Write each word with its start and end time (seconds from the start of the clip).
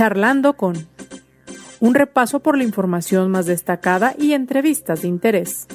Charlando 0.00 0.54
con 0.54 0.88
un 1.78 1.94
repaso 1.94 2.40
por 2.40 2.56
la 2.56 2.64
información 2.64 3.30
más 3.30 3.44
destacada 3.44 4.14
y 4.18 4.32
entrevistas 4.32 5.02
de 5.02 5.08
interés. 5.08 5.66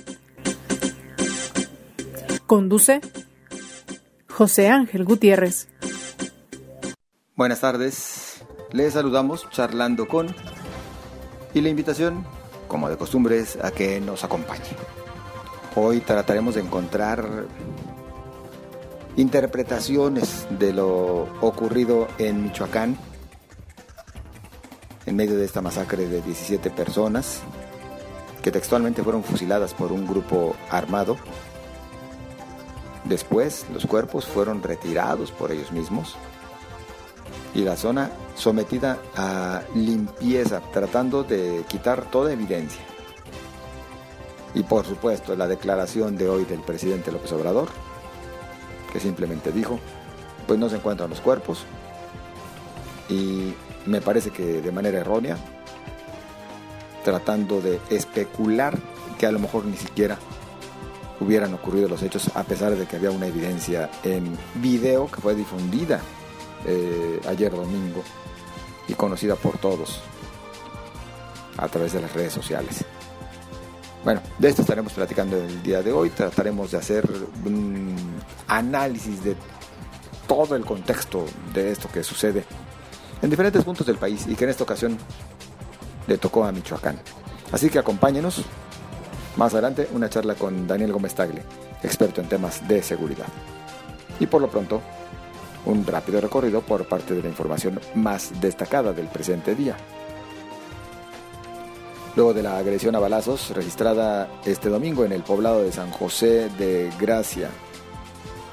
Conduce 2.47 3.01
José 4.27 4.69
Ángel 4.69 5.05
Gutiérrez. 5.05 5.67
Buenas 7.35 7.59
tardes, 7.59 8.43
les 8.71 8.93
saludamos 8.93 9.47
charlando 9.51 10.07
con 10.07 10.25
y 11.53 11.61
la 11.61 11.69
invitación, 11.69 12.25
como 12.67 12.89
de 12.89 12.97
costumbre, 12.97 13.37
es 13.37 13.63
a 13.63 13.69
que 13.69 14.01
nos 14.01 14.23
acompañe. 14.23 14.75
Hoy 15.75 15.99
trataremos 15.99 16.55
de 16.55 16.61
encontrar 16.61 17.45
interpretaciones 19.17 20.47
de 20.49 20.73
lo 20.73 21.27
ocurrido 21.41 22.07
en 22.17 22.41
Michoacán 22.41 22.97
en 25.05 25.15
medio 25.15 25.37
de 25.37 25.45
esta 25.45 25.61
masacre 25.61 26.07
de 26.07 26.21
17 26.21 26.69
personas 26.71 27.41
que 28.41 28.51
textualmente 28.51 29.03
fueron 29.03 29.23
fusiladas 29.23 29.73
por 29.73 29.91
un 29.91 30.05
grupo 30.05 30.55
armado. 30.69 31.17
Después 33.03 33.65
los 33.73 33.85
cuerpos 33.85 34.25
fueron 34.25 34.61
retirados 34.61 35.31
por 35.31 35.51
ellos 35.51 35.71
mismos 35.71 36.15
y 37.53 37.61
la 37.61 37.75
zona 37.75 38.11
sometida 38.35 38.99
a 39.15 39.61
limpieza, 39.73 40.61
tratando 40.73 41.23
de 41.23 41.63
quitar 41.67 42.09
toda 42.11 42.33
evidencia. 42.33 42.81
Y 44.53 44.63
por 44.63 44.85
supuesto 44.85 45.35
la 45.35 45.47
declaración 45.47 46.17
de 46.17 46.29
hoy 46.29 46.45
del 46.45 46.59
presidente 46.61 47.11
López 47.11 47.31
Obrador, 47.31 47.69
que 48.91 48.99
simplemente 48.99 49.51
dijo, 49.51 49.79
pues 50.47 50.59
no 50.59 50.69
se 50.69 50.75
encuentran 50.75 51.09
los 51.09 51.21
cuerpos 51.21 51.65
y 53.09 53.53
me 53.85 54.01
parece 54.01 54.31
que 54.31 54.61
de 54.61 54.71
manera 54.71 54.99
errónea, 54.99 55.37
tratando 57.03 57.61
de 57.61 57.79
especular 57.89 58.77
que 59.17 59.25
a 59.25 59.31
lo 59.31 59.39
mejor 59.39 59.65
ni 59.65 59.77
siquiera 59.77 60.17
hubieran 61.19 61.53
ocurrido 61.53 61.87
los 61.87 62.01
hechos 62.03 62.29
a 62.35 62.43
pesar 62.43 62.75
de 62.75 62.85
que 62.85 62.95
había 62.97 63.11
una 63.11 63.27
evidencia 63.27 63.89
en 64.03 64.37
video 64.55 65.09
que 65.09 65.21
fue 65.21 65.35
difundida 65.35 66.01
eh, 66.65 67.21
ayer 67.27 67.51
domingo 67.51 68.03
y 68.87 68.93
conocida 68.93 69.35
por 69.35 69.57
todos 69.57 70.01
a 71.57 71.67
través 71.69 71.93
de 71.93 72.01
las 72.01 72.11
redes 72.13 72.33
sociales. 72.33 72.83
Bueno, 74.03 74.21
de 74.37 74.49
esto 74.49 74.61
estaremos 74.61 74.93
platicando 74.93 75.37
el 75.37 75.63
día 75.63 75.81
de 75.81 75.91
hoy. 75.91 76.09
Trataremos 76.11 76.71
de 76.71 76.77
hacer 76.77 77.09
un 77.43 77.95
análisis 78.47 79.23
de 79.23 79.35
todo 80.27 80.55
el 80.55 80.65
contexto 80.65 81.25
de 81.53 81.71
esto 81.71 81.89
que 81.91 82.03
sucede 82.03 82.45
en 83.25 83.31
diferentes 83.31 83.63
puntos 83.63 83.87
del 83.87 83.97
país 83.97 84.27
y 84.27 84.35
que 84.35 84.43
en 84.43 84.51
esta 84.51 84.63
ocasión 84.63 84.95
le 86.05 86.19
tocó 86.19 86.45
a 86.45 86.51
Michoacán. 86.51 86.99
Así 87.51 87.71
que 87.71 87.79
acompáñenos. 87.79 88.43
Más 89.35 89.51
adelante 89.53 89.89
una 89.93 90.09
charla 90.09 90.35
con 90.35 90.67
Daniel 90.67 90.93
Gómez 90.93 91.15
Tagle, 91.15 91.41
experto 91.81 92.21
en 92.21 92.29
temas 92.29 92.65
de 92.67 92.83
seguridad. 92.83 93.25
Y 94.19 94.27
por 94.27 94.41
lo 94.41 94.49
pronto, 94.49 94.79
un 95.65 95.87
rápido 95.87 96.21
recorrido 96.21 96.61
por 96.61 96.87
parte 96.87 97.15
de 97.15 97.23
la 97.23 97.29
información 97.29 97.81
más 97.95 98.31
destacada 98.39 98.93
del 98.93 99.07
presente 99.07 99.55
día. 99.55 99.75
Luego 102.15 102.35
de 102.35 102.43
la 102.43 102.59
agresión 102.59 102.95
a 102.95 102.99
balazos 102.99 103.49
registrada 103.49 104.29
este 104.45 104.69
domingo 104.69 105.03
en 105.03 105.11
el 105.11 105.23
poblado 105.23 105.63
de 105.63 105.71
San 105.71 105.89
José 105.89 106.49
de 106.59 106.91
Gracia, 106.99 107.49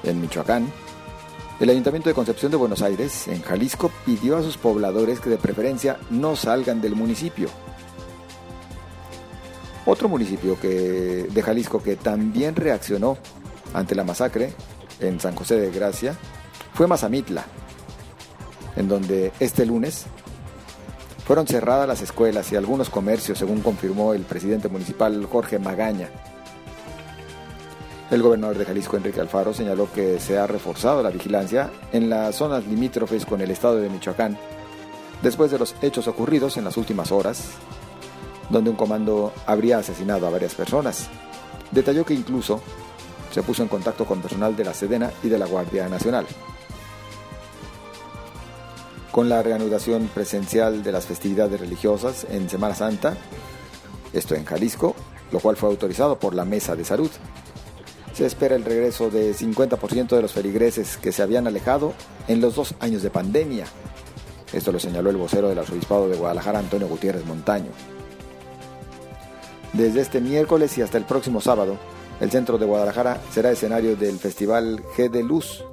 en 0.01 0.19
Michoacán, 0.19 0.67
el 1.59 1.69
Ayuntamiento 1.69 2.09
de 2.09 2.15
Concepción 2.15 2.51
de 2.51 2.57
Buenos 2.57 2.81
Aires, 2.81 3.27
en 3.27 3.41
Jalisco, 3.41 3.91
pidió 4.05 4.37
a 4.37 4.41
sus 4.41 4.57
pobladores 4.57 5.19
que 5.19 5.29
de 5.29 5.37
preferencia 5.37 5.97
no 6.09 6.35
salgan 6.35 6.81
del 6.81 6.95
municipio. 6.95 7.47
Otro 9.85 10.09
municipio 10.09 10.59
que, 10.59 11.27
de 11.29 11.41
Jalisco 11.43 11.81
que 11.81 11.95
también 11.95 12.55
reaccionó 12.55 13.17
ante 13.73 13.95
la 13.95 14.03
masacre 14.03 14.53
en 14.99 15.19
San 15.19 15.35
José 15.35 15.59
de 15.59 15.71
Gracia 15.71 16.15
fue 16.73 16.87
Mazamitla, 16.87 17.45
en 18.75 18.87
donde 18.87 19.31
este 19.39 19.65
lunes 19.65 20.05
fueron 21.25 21.47
cerradas 21.47 21.87
las 21.87 22.01
escuelas 22.01 22.51
y 22.51 22.55
algunos 22.55 22.89
comercios, 22.89 23.37
según 23.37 23.61
confirmó 23.61 24.13
el 24.13 24.23
presidente 24.23 24.69
municipal 24.69 25.25
Jorge 25.25 25.59
Magaña. 25.59 26.09
El 28.13 28.21
gobernador 28.21 28.59
de 28.59 28.65
Jalisco, 28.65 28.95
Enrique 28.95 29.19
Alfaro, 29.19 29.55
señaló 29.55 29.91
que 29.91 30.19
se 30.19 30.37
ha 30.37 30.45
reforzado 30.45 31.01
la 31.01 31.09
vigilancia 31.09 31.71
en 31.91 32.11
las 32.11 32.35
zonas 32.35 32.63
limítrofes 32.67 33.25
con 33.25 33.41
el 33.41 33.49
estado 33.49 33.77
de 33.77 33.89
Michoacán, 33.89 34.37
después 35.23 35.49
de 35.49 35.57
los 35.57 35.73
hechos 35.81 36.07
ocurridos 36.07 36.57
en 36.57 36.63
las 36.63 36.77
últimas 36.77 37.11
horas, 37.11 37.53
donde 38.51 38.69
un 38.69 38.75
comando 38.75 39.33
habría 39.47 39.79
asesinado 39.79 40.27
a 40.27 40.29
varias 40.29 40.53
personas. 40.53 41.09
Detalló 41.71 42.05
que 42.05 42.13
incluso 42.13 42.61
se 43.31 43.41
puso 43.41 43.63
en 43.63 43.67
contacto 43.67 44.05
con 44.05 44.21
personal 44.21 44.55
de 44.55 44.65
la 44.65 44.75
Sedena 44.75 45.11
y 45.23 45.29
de 45.29 45.39
la 45.39 45.47
Guardia 45.47 45.89
Nacional. 45.89 46.27
Con 49.11 49.27
la 49.27 49.41
reanudación 49.41 50.07
presencial 50.13 50.83
de 50.83 50.91
las 50.91 51.07
festividades 51.07 51.59
religiosas 51.59 52.27
en 52.29 52.47
Semana 52.47 52.75
Santa, 52.75 53.17
esto 54.13 54.35
en 54.35 54.45
Jalisco, 54.45 54.95
lo 55.31 55.39
cual 55.39 55.55
fue 55.55 55.69
autorizado 55.69 56.19
por 56.19 56.35
la 56.35 56.45
Mesa 56.45 56.75
de 56.75 56.85
Salud, 56.85 57.09
se 58.13 58.25
espera 58.25 58.55
el 58.55 58.63
regreso 58.63 59.09
de 59.09 59.33
50% 59.33 60.15
de 60.15 60.21
los 60.21 60.33
feligreses 60.33 60.97
que 60.97 61.11
se 61.11 61.21
habían 61.21 61.47
alejado 61.47 61.93
en 62.27 62.41
los 62.41 62.55
dos 62.55 62.75
años 62.79 63.03
de 63.03 63.09
pandemia. 63.09 63.65
Esto 64.51 64.71
lo 64.71 64.79
señaló 64.79 65.09
el 65.09 65.17
vocero 65.17 65.49
del 65.49 65.59
arzobispado 65.59 66.07
de 66.07 66.17
Guadalajara, 66.17 66.59
Antonio 66.59 66.87
Gutiérrez 66.87 67.25
Montaño. 67.25 67.71
Desde 69.73 70.01
este 70.01 70.21
miércoles 70.21 70.77
y 70.77 70.83
hasta 70.83 70.97
el 70.97 71.05
próximo 71.05 71.41
sábado, 71.41 71.77
el 72.19 72.29
centro 72.29 72.57
de 72.57 72.65
Guadalajara 72.65 73.19
será 73.31 73.51
escenario 73.51 73.95
del 73.95 74.19
Festival 74.19 74.83
G 74.95 75.09
de 75.09 75.23
Luz 75.23 75.65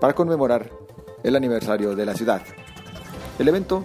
para 0.00 0.14
conmemorar 0.14 0.70
el 1.24 1.34
aniversario 1.34 1.96
de 1.96 2.06
la 2.06 2.14
ciudad. 2.14 2.42
El 3.38 3.48
evento 3.48 3.84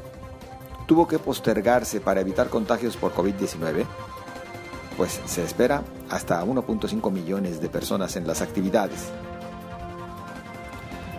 tuvo 0.85 1.07
que 1.07 1.17
postergarse 1.17 1.99
para 1.99 2.21
evitar 2.21 2.49
contagios 2.49 2.95
por 2.95 3.13
COVID-19 3.13 3.85
pues 4.99 5.21
se 5.25 5.45
espera 5.45 5.81
hasta 6.09 6.43
1.5 6.43 7.11
millones 7.11 7.61
de 7.61 7.69
personas 7.69 8.15
en 8.15 8.27
las 8.27 8.41
actividades. 8.41 9.11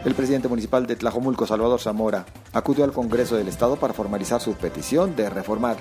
El 0.04 0.14
presidente 0.14 0.48
municipal 0.48 0.86
de 0.86 0.96
Tlajomulco, 0.96 1.46
Salvador 1.46 1.78
Zamora, 1.78 2.24
acudió 2.52 2.84
al 2.84 2.92
Congreso 2.92 3.36
del 3.36 3.48
Estado 3.48 3.76
para 3.76 3.92
formalizar 3.92 4.40
su 4.40 4.54
petición 4.54 5.14
de 5.14 5.28
reformar 5.28 5.76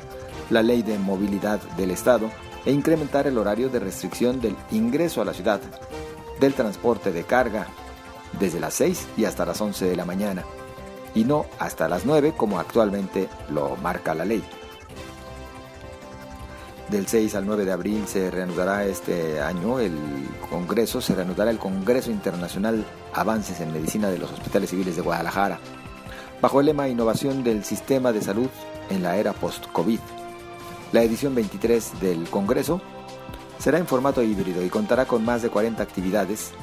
la 0.49 0.61
ley 0.61 0.81
de 0.81 0.99
movilidad 0.99 1.61
del 1.77 1.91
Estado 1.91 2.29
e 2.65 2.71
incrementar 2.71 3.27
el 3.27 3.37
horario 3.37 3.69
de 3.69 3.79
restricción 3.79 4.41
del 4.41 4.57
ingreso 4.71 5.21
a 5.21 5.25
la 5.25 5.33
ciudad 5.33 5.61
del 6.41 6.53
transporte 6.53 7.11
de 7.11 7.23
carga 7.23 7.67
desde 8.39 8.59
las 8.59 8.73
6 8.75 9.07
y 9.17 9.25
hasta 9.25 9.45
las 9.45 9.59
11 9.61 9.85
de 9.85 9.95
la 9.95 10.05
mañana, 10.05 10.43
y 11.15 11.23
no 11.23 11.45
hasta 11.57 11.87
las 11.87 12.05
9 12.05 12.33
como 12.35 12.59
actualmente 12.59 13.29
lo 13.49 13.75
marca 13.77 14.13
la 14.13 14.25
ley. 14.25 14.43
Del 16.91 17.05
6 17.05 17.35
al 17.35 17.45
9 17.45 17.65
de 17.65 17.71
abril 17.71 18.07
se 18.07 18.31
reanudará 18.31 18.83
este 18.83 19.41
año 19.41 19.79
el 19.79 19.95
Congreso, 20.49 21.01
se 21.01 21.13
reanudará 21.13 21.51
el 21.51 21.59
Congreso 21.59 22.09
Internacional 22.09 22.83
Avances 23.13 23.59
en 23.59 23.71
Medicina 23.71 24.09
de 24.09 24.17
los 24.17 24.31
Hospitales 24.31 24.71
Civiles 24.71 24.95
de 24.95 25.03
Guadalajara, 25.03 25.59
bajo 26.41 26.59
el 26.59 26.65
lema 26.65 26.89
Innovación 26.89 27.43
del 27.43 27.63
Sistema 27.63 28.11
de 28.11 28.23
Salud 28.23 28.49
en 28.89 29.03
la 29.03 29.17
era 29.17 29.33
post-COVID. 29.33 29.99
La 30.91 31.03
edición 31.03 31.35
23 31.35 31.99
del 32.01 32.27
Congreso 32.27 32.81
será 33.59 33.77
en 33.77 33.85
formato 33.85 34.23
híbrido 34.23 34.65
y 34.65 34.69
contará 34.69 35.05
con 35.05 35.23
más 35.23 35.43
de 35.43 35.49
40 35.49 35.83
actividades 35.83 36.53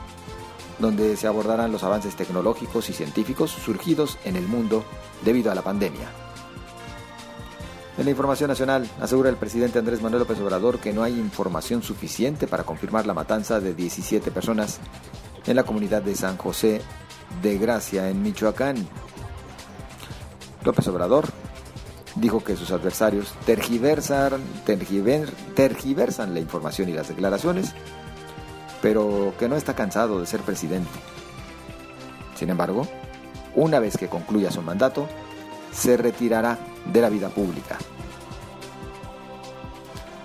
donde 0.81 1.17
se 1.17 1.29
abordarán 1.29 1.71
los 1.71 1.85
avances 1.85 2.17
tecnológicos 2.17 2.91
y 2.91 2.93
científicos 2.93 3.53
surgidos 3.53 4.19
en 4.25 4.35
el 4.35 4.49
mundo 4.49 4.85
debido 5.25 5.53
a 5.53 5.55
la 5.55 5.63
pandemia. 5.63 6.26
En 7.99 8.05
la 8.05 8.11
información 8.11 8.49
nacional, 8.49 8.87
asegura 9.01 9.31
el 9.31 9.37
presidente 9.37 9.79
Andrés 9.79 10.03
Manuel 10.03 10.21
López 10.21 10.39
Obrador 10.41 10.79
que 10.79 10.93
no 10.93 11.03
hay 11.03 11.15
información 11.19 11.83
suficiente 11.83 12.47
para 12.47 12.65
confirmar 12.65 13.07
la 13.07 13.15
matanza 13.15 13.59
de 13.59 13.75
17 13.75 14.31
personas 14.31 14.81
en 15.47 15.57
la 15.57 15.65
comunidad 15.65 16.03
de 16.03 16.15
San 16.15 16.37
José 16.37 16.83
de 17.41 17.57
Gracia, 17.57 18.11
en 18.11 18.23
Michoacán. 18.23 18.87
López 20.63 20.87
Obrador 20.89 21.25
dijo 22.17 22.45
que 22.45 22.57
sus 22.57 22.71
adversarios 22.71 23.33
tergiversan, 23.47 24.43
tergiversan 25.55 26.35
la 26.35 26.41
información 26.41 26.91
y 26.91 26.93
las 26.93 27.09
declaraciones, 27.09 27.73
pero 28.83 29.33
que 29.39 29.49
no 29.49 29.57
está 29.57 29.75
cansado 29.75 30.21
de 30.21 30.27
ser 30.27 30.41
presidente. 30.43 30.91
Sin 32.35 32.51
embargo, 32.51 32.87
una 33.55 33.79
vez 33.81 33.97
que 33.97 34.09
concluya 34.09 34.51
su 34.51 34.61
mandato, 34.61 35.09
se 35.77 35.97
retirará 35.97 36.59
de 36.85 37.01
la 37.01 37.09
vida 37.09 37.29
pública. 37.29 37.77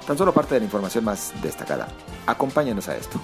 Tan 0.08 0.18
solo 0.18 0.34
parte 0.34 0.56
de 0.56 0.62
la 0.62 0.66
información 0.66 1.04
más 1.04 1.34
destacada. 1.42 1.88
Acompáñanos 2.26 2.88
a 2.88 2.96
esto. 2.96 3.20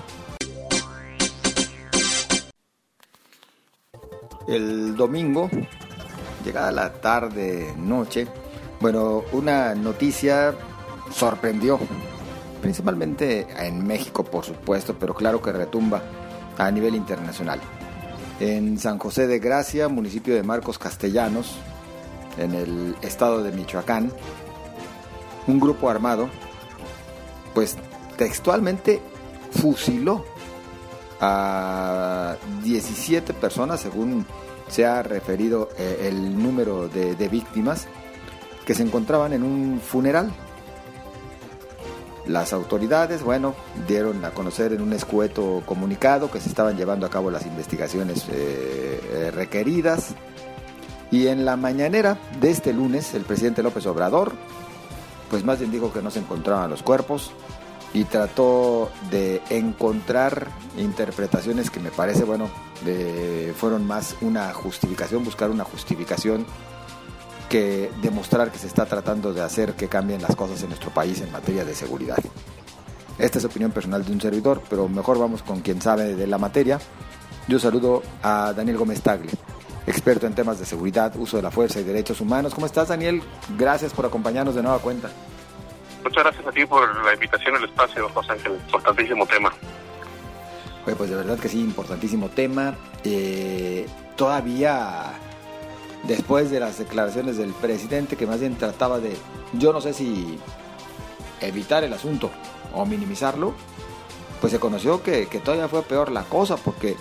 El 4.48 4.96
domingo 4.96 5.50
llegada 6.46 6.72
la 6.72 6.94
tarde, 6.94 7.74
noche, 7.78 8.28
bueno, 8.80 9.24
una 9.34 9.76
noticia 9.76 10.56
sorprendió, 11.12 11.80
principalmente 12.62 13.48
en 13.60 13.86
México, 13.86 14.24
por 14.24 14.46
supuesto, 14.46 14.96
pero 14.98 15.14
claro 15.14 15.42
que 15.42 15.52
retumba 15.52 16.02
a 16.58 16.72
nivel 16.72 16.96
internacional. 16.96 17.60
En 18.40 18.80
San 18.80 18.98
José 18.98 19.28
de 19.28 19.40
Gracia, 19.40 19.90
municipio 19.90 20.36
de 20.36 20.44
Marcos 20.44 20.80
Castellanos, 20.80 21.58
en 22.38 22.54
el 22.54 22.96
estado 23.02 23.44
de 23.44 23.52
Michoacán, 23.52 24.12
un 25.48 25.60
grupo 25.60 25.90
armado, 25.90 26.30
pues 27.54 27.78
textualmente 28.18 29.02
fusiló 29.52 30.26
a 31.20 32.36
17 32.64 33.34
personas, 33.34 33.80
según 33.80 34.26
se 34.68 34.86
ha 34.86 35.02
referido 35.02 35.70
eh, 35.78 36.08
el 36.10 36.42
número 36.42 36.88
de, 36.88 37.30
víctimas, 37.30 37.88
que 38.66 38.74
se 38.74 38.84
encontraban 38.84 39.34
en 39.34 39.44
un 39.44 39.80
funeral. 39.80 40.32
Las 42.26 42.52
autoridades, 42.52 43.24
bueno, 43.24 43.56
dieron 43.88 44.26
a 44.26 44.32
conocer 44.32 44.74
en 44.74 44.82
un 44.82 44.92
escueto 44.92 45.64
comunicado 45.66 46.30
que 46.30 46.42
se 46.42 46.50
estaban 46.50 46.76
llevando 46.76 47.06
a 47.06 47.10
cabo 47.10 47.32
las 47.32 47.46
investigaciones 47.46 48.28
eh, 48.30 49.00
eh, 49.12 49.32
requeridas. 49.32 50.14
Y 51.12 51.28
en 51.28 51.46
la 51.46 51.56
mañanera 51.56 52.18
de 52.40 52.52
este 52.52 52.74
lunes, 52.74 53.14
el 53.14 53.24
presidente 53.24 53.64
López 53.64 53.86
Obrador, 53.86 54.34
pues 55.30 55.44
más 55.46 55.60
bien 55.60 55.72
dijo 55.72 55.92
que 55.94 56.02
no 56.02 56.12
se 56.12 56.20
encontraban 56.20 56.70
los 56.70 56.84
cuerpos 56.84 57.32
y 57.94 58.04
trató 58.04 58.92
de 59.10 59.42
encontrar 59.50 60.50
interpretaciones 60.78 61.72
que 61.72 61.80
me 61.80 61.92
parece, 61.92 62.26
bueno, 62.26 62.50
fueron 63.56 63.88
más 63.88 64.16
una 64.22 64.54
justificación, 64.54 65.24
buscar 65.24 65.50
una 65.50 65.64
justificación 65.64 66.46
que 67.50 67.90
demostrar 68.02 68.52
que 68.52 68.60
se 68.60 68.68
está 68.68 68.86
tratando 68.86 69.34
de 69.34 69.42
hacer 69.42 69.74
que 69.74 69.88
cambien 69.88 70.22
las 70.22 70.36
cosas 70.36 70.62
en 70.64 70.70
nuestro 70.70 70.92
país 70.92 71.22
en 71.22 71.32
materia 71.32 71.64
de 71.64 71.74
seguridad. 71.74 72.18
Esta 73.18 73.40
es 73.40 73.46
opinión 73.46 73.72
personal 73.72 74.04
de 74.06 74.12
un 74.12 74.22
servidor, 74.22 74.62
pero 74.70 74.90
mejor 74.90 75.18
vamos 75.18 75.42
con 75.42 75.62
quien 75.62 75.82
sabe 75.82 76.16
de 76.16 76.28
la 76.28 76.38
materia. 76.38 76.80
Yo 77.48 77.58
saludo 77.58 78.04
a 78.22 78.54
Daniel 78.54 78.78
Gómez 78.78 79.02
Tagle, 79.02 79.32
experto 79.88 80.28
en 80.28 80.36
temas 80.36 80.60
de 80.60 80.66
seguridad, 80.66 81.16
uso 81.16 81.38
de 81.38 81.44
la 81.44 81.50
fuerza 81.50 81.80
y 81.80 81.84
derechos 81.84 82.22
humanos. 82.22 82.54
¿Cómo 82.54 82.68
estás, 82.68 82.90
Daniel? 82.90 83.24
Gracias 83.58 83.94
por 83.94 84.06
acompañarnos 84.06 84.54
de 84.54 84.62
nueva 84.62 84.80
cuenta. 84.80 85.10
Muchas 86.04 86.24
gracias 86.24 86.46
a 86.46 86.52
ti 86.52 86.66
por 86.66 87.04
la 87.04 87.14
invitación 87.14 87.56
al 87.56 87.64
espacio, 87.64 88.08
José 88.14 88.34
Ángel. 88.34 88.54
Importantísimo 88.54 89.26
tema. 89.26 89.52
pues 90.86 91.10
de 91.10 91.16
verdad 91.16 91.40
que 91.40 91.50
sí, 91.50 91.62
importantísimo 91.62 92.30
tema. 92.30 92.76
Eh, 93.04 93.88
todavía 94.16 95.14
después 96.04 96.50
de 96.52 96.60
las 96.60 96.78
declaraciones 96.78 97.38
del 97.38 97.54
presidente 97.54 98.16
que 98.16 98.28
más 98.28 98.40
bien 98.40 98.56
trataba 98.56 99.00
de, 99.00 99.16
yo 99.54 99.74
no 99.74 99.82
sé 99.82 99.94
si 99.94 100.40
evitar 101.42 101.84
el 101.84 101.94
asunto 101.94 102.30
o 102.74 102.86
minimizarlo, 102.86 103.54
pues 104.42 104.54
se 104.54 104.60
conoció 104.60 105.02
que, 105.02 105.26
todavía 105.44 105.68
fue 105.68 105.84
peor 105.84 106.12
la 106.12 106.24
cosa 106.24 106.58
porque 106.58 106.96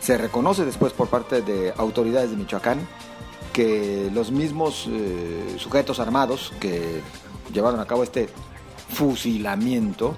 se 0.00 0.18
reconoce 0.18 0.64
después 0.64 0.92
por 0.92 1.08
parte 1.08 1.42
de 1.42 1.72
autoridades 1.76 2.30
de 2.30 2.36
Michoacán 2.36 2.86
que 3.52 4.10
los 4.12 4.30
mismos 4.30 4.86
eh, 4.88 5.56
sujetos 5.58 5.98
armados 6.00 6.52
que 6.60 7.00
llevaron 7.52 7.80
a 7.80 7.86
cabo 7.86 8.04
este 8.04 8.28
fusilamiento, 8.88 10.14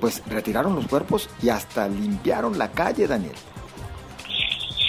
pues 0.00 0.22
retiraron 0.26 0.74
los 0.74 0.86
cuerpos 0.86 1.28
y 1.42 1.48
hasta 1.48 1.88
limpiaron 1.88 2.58
la 2.58 2.70
calle, 2.70 3.06
Daniel. 3.06 3.34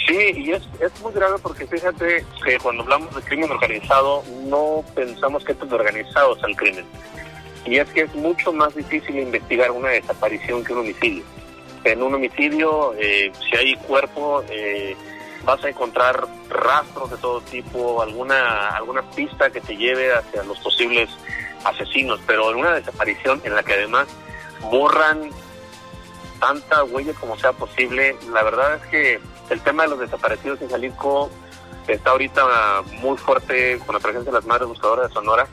Sí, 0.08 0.18
y 0.36 0.52
es, 0.52 0.64
es 0.80 1.02
muy 1.02 1.14
grave 1.14 1.36
porque 1.42 1.68
fíjate 1.68 2.26
que 2.44 2.58
cuando 2.60 2.84
hablamos 2.84 3.14
de 3.16 3.22
crimen 3.22 3.52
organizado 3.52 4.24
no 4.46 4.84
pensamos 4.96 5.44
que 5.44 5.52
esto 5.52 5.66
es 5.66 5.72
organizado 5.72 6.36
es 6.36 6.44
el 6.44 6.56
crimen. 6.56 6.86
Y 7.66 7.78
es 7.78 7.88
que 7.90 8.02
es 8.02 8.16
mucho 8.16 8.52
más 8.52 8.76
difícil 8.76 9.20
investigar 9.20 9.70
una 9.72 9.90
desaparición 9.90 10.64
que 10.64 10.74
un 10.74 10.80
homicidio. 10.80 11.24
En 11.84 12.04
un 12.04 12.14
homicidio, 12.14 12.94
eh, 12.98 13.32
si 13.50 13.56
hay 13.56 13.76
cuerpo, 13.76 14.44
eh, 14.50 14.96
vas 15.44 15.64
a 15.64 15.70
encontrar 15.70 16.28
rastros 16.50 17.12
de 17.12 17.18
todo 17.18 17.42
tipo, 17.42 18.02
alguna, 18.02 18.70
alguna 18.70 19.02
pista 19.12 19.50
que 19.50 19.62
te 19.62 19.78
lleve 19.78 20.14
hacia 20.14 20.44
los 20.44 20.60
posibles 20.60 21.10
asesinos, 21.64 22.20
pero 22.28 22.52
en 22.52 22.58
una 22.58 22.74
desaparición 22.74 23.42
en 23.44 23.56
la 23.56 23.64
que 23.64 23.74
además 23.74 24.08
borran 24.70 25.30
tanta 26.40 26.84
huella 26.84 27.14
como 27.14 27.38
sea 27.38 27.54
posible, 27.54 28.16
la 28.32 28.44
verdad 28.44 28.76
es 28.76 28.86
que 28.88 29.20
el 29.50 29.62
tema 29.62 29.84
de 29.84 29.90
los 29.90 30.00
desaparecidos 30.00 30.62
en 30.62 30.70
Jalisco 30.70 31.30
está 31.88 32.12
ahorita 32.12 32.84
muy 33.02 33.18
fuerte 33.18 33.80
con 33.86 33.96
la 33.96 34.00
presencia 34.00 34.32
de 34.32 34.38
las 34.38 34.46
madres 34.46 34.68
buscadoras 34.68 35.10
de 35.10 35.14
Sonora, 35.14 35.48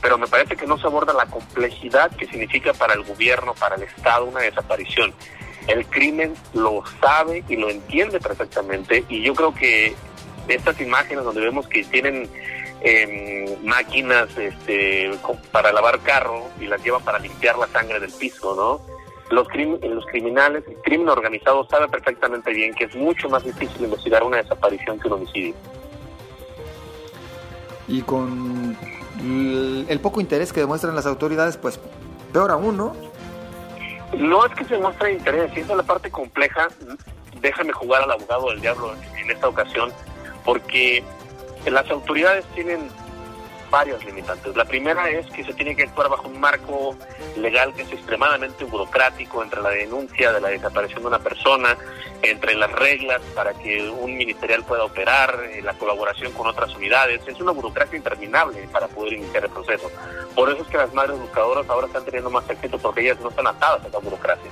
pero 0.00 0.18
me 0.18 0.26
parece 0.26 0.56
que 0.56 0.66
no 0.66 0.78
se 0.78 0.86
aborda 0.86 1.12
la 1.12 1.26
complejidad 1.26 2.14
que 2.16 2.26
significa 2.26 2.72
para 2.72 2.94
el 2.94 3.02
gobierno, 3.02 3.54
para 3.54 3.76
el 3.76 3.82
Estado, 3.82 4.26
una 4.26 4.40
desaparición. 4.40 5.12
El 5.68 5.86
crimen 5.86 6.34
lo 6.54 6.82
sabe 7.00 7.44
y 7.48 7.56
lo 7.56 7.68
entiende 7.68 8.20
perfectamente 8.20 9.04
y 9.08 9.22
yo 9.22 9.34
creo 9.34 9.54
que 9.54 9.94
estas 10.48 10.80
imágenes 10.80 11.24
donde 11.24 11.40
vemos 11.40 11.66
que 11.66 11.84
tienen 11.84 12.28
em, 12.82 13.64
máquinas 13.64 14.28
este, 14.38 15.10
para 15.50 15.72
lavar 15.72 16.00
carro 16.00 16.44
y 16.60 16.66
las 16.66 16.82
llevan 16.84 17.02
para 17.02 17.18
limpiar 17.18 17.58
la 17.58 17.66
sangre 17.68 17.98
del 17.98 18.12
piso, 18.12 18.54
¿no? 18.54 18.96
los, 19.30 19.48
los 19.82 20.06
criminales, 20.06 20.64
el 20.68 20.76
crimen 20.76 21.08
organizado 21.08 21.66
sabe 21.68 21.88
perfectamente 21.88 22.52
bien 22.52 22.74
que 22.74 22.84
es 22.84 22.94
mucho 22.94 23.28
más 23.28 23.44
difícil 23.44 23.84
investigar 23.84 24.22
una 24.22 24.38
desaparición 24.38 24.98
que 24.98 25.08
un 25.08 25.14
homicidio. 25.14 25.54
Y 27.88 28.02
con 28.02 28.76
el 29.88 30.00
poco 30.00 30.20
interés 30.20 30.52
que 30.52 30.60
demuestran 30.60 30.94
las 30.94 31.06
autoridades, 31.06 31.56
pues 31.56 31.80
peor 32.32 32.50
aún, 32.50 32.76
¿no? 32.76 32.94
No 34.18 34.46
es 34.46 34.52
que 34.54 34.64
se 34.64 34.78
muestre 34.78 35.12
interés, 35.12 35.50
y 35.56 35.60
es 35.60 35.68
la 35.68 35.82
parte 35.82 36.10
compleja. 36.10 36.68
Déjame 37.40 37.72
jugar 37.72 38.02
al 38.02 38.12
abogado 38.12 38.50
del 38.50 38.60
diablo 38.60 38.94
en 39.18 39.30
esta 39.30 39.48
ocasión, 39.48 39.92
porque 40.44 41.04
las 41.66 41.90
autoridades 41.90 42.44
tienen 42.54 42.88
varios 43.76 44.02
limitantes. 44.06 44.56
La 44.56 44.64
primera 44.64 45.10
es 45.10 45.26
que 45.26 45.44
se 45.44 45.52
tiene 45.52 45.76
que 45.76 45.82
actuar 45.82 46.08
bajo 46.08 46.28
un 46.28 46.40
marco 46.40 46.96
legal 47.36 47.74
que 47.74 47.82
es 47.82 47.92
extremadamente 47.92 48.64
burocrático 48.64 49.42
entre 49.42 49.60
la 49.60 49.68
denuncia 49.68 50.32
de 50.32 50.40
la 50.40 50.48
desaparición 50.48 51.02
de 51.02 51.08
una 51.08 51.18
persona, 51.18 51.76
entre 52.22 52.54
las 52.54 52.72
reglas 52.72 53.20
para 53.34 53.52
que 53.52 53.86
un 53.90 54.16
ministerial 54.16 54.64
pueda 54.64 54.82
operar, 54.82 55.38
eh, 55.50 55.60
la 55.60 55.74
colaboración 55.74 56.32
con 56.32 56.46
otras 56.46 56.74
unidades. 56.74 57.20
Es 57.28 57.38
una 57.38 57.52
burocracia 57.52 57.98
interminable 57.98 58.66
para 58.72 58.88
poder 58.88 59.12
iniciar 59.12 59.44
el 59.44 59.50
proceso. 59.50 59.90
Por 60.34 60.48
eso 60.48 60.62
es 60.62 60.68
que 60.68 60.78
las 60.78 60.94
madres 60.94 61.18
buscadoras 61.18 61.68
ahora 61.68 61.86
están 61.86 62.06
teniendo 62.06 62.30
más 62.30 62.48
éxito 62.48 62.78
porque 62.78 63.02
ellas 63.02 63.20
no 63.20 63.28
están 63.28 63.46
atadas 63.46 63.84
a 63.84 63.88
esa 63.88 63.98
burocracia. 63.98 64.50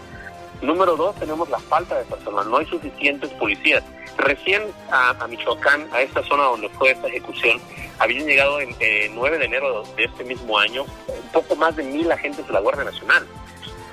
Número 0.65 0.97
dos, 0.97 1.15
tenemos 1.17 1.49
la 1.51 1.59
falta 1.59 1.99
de 1.99 2.05
personal. 2.07 2.51
No 2.51 2.57
hay 2.57 2.67
suficientes 2.67 3.31
policías. 3.33 3.85
Recién 4.17 4.63
a, 4.91 5.27
Michoacán, 5.29 5.87
a 5.93 6.01
esta 6.01 6.23
zona 6.23 6.45
donde 6.45 6.71
fue 6.71 6.93
esta 6.93 7.07
ejecución, 7.09 7.61
habían 7.99 8.27
llegado 8.27 8.61
en 8.61 8.75
9 9.15 9.39
de 9.39 9.45
enero 9.45 9.85
de 9.95 10.05
este 10.05 10.25
mismo 10.25 10.59
año 10.59 10.85
un 10.85 11.29
poco 11.33 11.55
más 11.55 11.77
de 11.77 11.83
mil 11.83 12.11
agentes 12.11 12.47
de 12.47 12.53
la 12.53 12.61
Guardia 12.61 12.85
Nacional. 12.85 13.27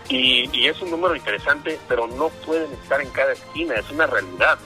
Y, 0.07 0.49
y, 0.53 0.67
es 0.67 0.81
un 0.81 0.91
número 0.91 1.15
interesante, 1.15 1.77
pero 1.87 2.07
no 2.07 2.29
pueden 2.45 2.71
estar 2.73 3.01
en 3.01 3.09
cada 3.09 3.33
esquina, 3.33 3.75
es 3.75 3.89
una 3.91 4.07
realidad. 4.07 4.57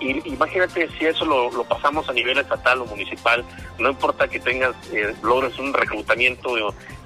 Y, 0.00 0.28
imagínate 0.28 0.88
si 0.98 1.06
eso 1.06 1.24
lo, 1.24 1.64
pasamos 1.64 2.08
a 2.08 2.12
nivel 2.12 2.38
estatal 2.38 2.80
o 2.80 2.86
municipal, 2.86 3.44
no 3.78 3.90
importa 3.90 4.28
que 4.28 4.40
tengas, 4.40 4.74
eh, 4.92 5.14
logres 5.22 5.58
un 5.58 5.72
reclutamiento 5.72 6.54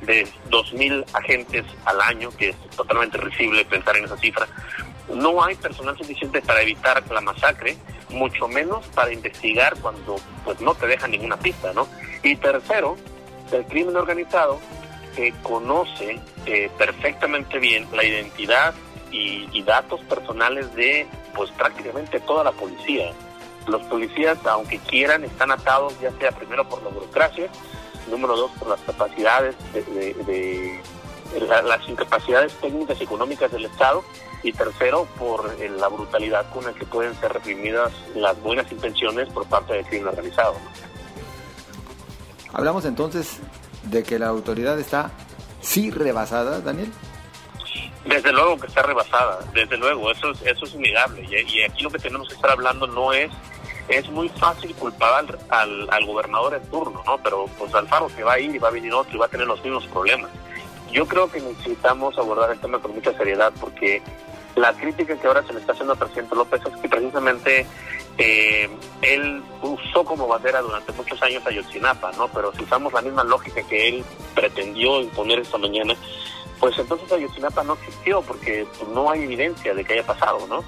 de, 0.02 0.28
dos 0.50 0.72
2.000 0.72 1.04
agentes 1.14 1.64
al 1.84 2.00
año, 2.00 2.30
que 2.36 2.50
es 2.50 2.56
totalmente 2.76 3.18
risible 3.18 3.64
pensar 3.64 3.96
en 3.96 4.04
esa 4.04 4.16
cifra, 4.16 4.46
no 5.14 5.42
hay 5.42 5.54
personal 5.56 5.96
suficiente 5.96 6.40
para 6.42 6.62
evitar 6.62 7.02
la 7.10 7.20
masacre, 7.20 7.76
mucho 8.10 8.46
menos 8.48 8.86
para 8.88 9.12
investigar 9.12 9.74
cuando 9.80 10.16
pues 10.44 10.60
no 10.60 10.74
te 10.74 10.86
deja 10.86 11.08
ninguna 11.08 11.38
pista, 11.38 11.72
¿no? 11.72 11.88
Y 12.22 12.36
tercero, 12.36 12.96
el 13.50 13.64
crimen 13.66 13.96
organizado 13.96 14.60
que 15.16 15.32
conoce 15.42 16.20
eh, 16.46 16.70
perfectamente 16.78 17.58
bien 17.58 17.86
la 17.92 18.04
identidad 18.04 18.74
y, 19.12 19.62
datos 19.62 20.00
personales 20.02 20.74
de 20.74 21.06
pues 21.36 21.50
prácticamente 21.52 22.18
toda 22.20 22.44
la 22.44 22.52
policía. 22.52 23.12
Los 23.68 23.82
policías, 23.82 24.38
aunque 24.44 24.78
quieran, 24.78 25.22
están 25.22 25.52
atados 25.52 25.94
ya 26.00 26.10
sea 26.18 26.32
primero 26.32 26.68
por 26.68 26.82
la 26.82 26.90
burocracia, 26.90 27.48
número 28.10 28.36
dos 28.36 28.50
por 28.58 28.68
las 28.68 28.80
capacidades 28.80 29.54
de, 29.72 30.80
las 31.64 31.88
incapacidades 31.88 32.52
técnicas 32.54 33.00
y 33.00 33.04
económicas 33.04 33.52
del 33.52 33.66
Estado 33.66 34.02
y 34.42 34.52
tercero 34.52 35.06
por 35.18 35.54
eh, 35.60 35.68
la 35.68 35.88
brutalidad 35.88 36.50
con 36.52 36.64
la 36.64 36.72
que 36.72 36.84
pueden 36.84 37.14
ser 37.20 37.32
reprimidas 37.32 37.92
las 38.16 38.40
buenas 38.42 38.70
intenciones 38.72 39.28
por 39.28 39.46
parte 39.46 39.74
del 39.74 39.84
crimen 39.86 40.08
organizado. 40.08 40.56
Hablamos 42.52 42.84
entonces 42.84 43.38
de 43.84 44.02
que 44.02 44.18
la 44.18 44.26
autoridad 44.26 44.78
está 44.78 45.12
sí 45.60 45.90
rebasada, 45.90 46.60
Daniel. 46.60 46.92
Desde 48.04 48.32
luego 48.32 48.58
que 48.58 48.66
está 48.66 48.82
rebasada, 48.82 49.38
desde 49.54 49.76
luego, 49.76 50.10
eso 50.10 50.30
es, 50.30 50.42
eso 50.42 50.64
es 50.64 50.74
innegable. 50.74 51.24
Y, 51.24 51.62
aquí 51.62 51.84
lo 51.84 51.90
que 51.90 51.98
tenemos 51.98 52.28
que 52.28 52.34
estar 52.34 52.50
hablando 52.50 52.86
no 52.86 53.12
es 53.12 53.30
es 53.88 54.08
muy 54.10 54.28
fácil 54.28 54.74
culpar 54.76 55.26
al, 55.48 55.88
al, 55.90 56.06
gobernador 56.06 56.54
en 56.54 56.70
turno, 56.70 57.02
¿no? 57.04 57.18
Pero 57.18 57.46
pues 57.58 57.74
Alfaro 57.74 58.06
que 58.14 58.22
va 58.22 58.34
a 58.34 58.38
ir 58.38 58.54
y 58.54 58.58
va 58.58 58.68
a 58.68 58.70
venir 58.70 58.92
otro 58.94 59.14
y 59.16 59.18
va 59.18 59.26
a 59.26 59.28
tener 59.28 59.46
los 59.46 59.62
mismos 59.62 59.86
problemas. 59.88 60.30
Yo 60.92 61.06
creo 61.06 61.30
que 61.30 61.40
necesitamos 61.40 62.16
abordar 62.16 62.52
el 62.52 62.60
tema 62.60 62.78
con 62.78 62.94
mucha 62.94 63.12
seriedad 63.14 63.52
porque 63.60 64.02
la 64.54 64.72
crítica 64.74 65.16
que 65.16 65.26
ahora 65.26 65.42
se 65.46 65.52
le 65.52 65.60
está 65.60 65.72
haciendo 65.72 65.94
al 65.94 65.98
presidente 65.98 66.34
López 66.34 66.60
es 66.64 66.80
que 66.80 66.88
precisamente 66.88 67.66
eh, 68.18 68.68
él 69.00 69.42
usó 69.62 70.04
como 70.04 70.28
bandera 70.28 70.60
durante 70.60 70.92
muchos 70.92 71.20
años 71.22 71.44
a 71.46 71.50
Yotzinapa, 71.50 72.12
¿no? 72.12 72.28
Pero 72.28 72.52
si 72.52 72.64
usamos 72.64 72.92
la 72.92 73.00
misma 73.00 73.24
lógica 73.24 73.62
que 73.62 73.88
él 73.88 74.04
pretendió 74.34 75.00
imponer 75.00 75.38
esta 75.38 75.56
mañana, 75.56 75.94
pues 76.62 76.78
entonces 76.78 77.10
Ayotzinapa 77.10 77.64
no 77.64 77.72
existió 77.72 78.22
porque 78.22 78.64
pues, 78.78 78.88
no 78.90 79.10
hay 79.10 79.24
evidencia 79.24 79.74
de 79.74 79.84
que 79.84 79.94
haya 79.94 80.06
pasado, 80.06 80.46
¿no? 80.46 80.62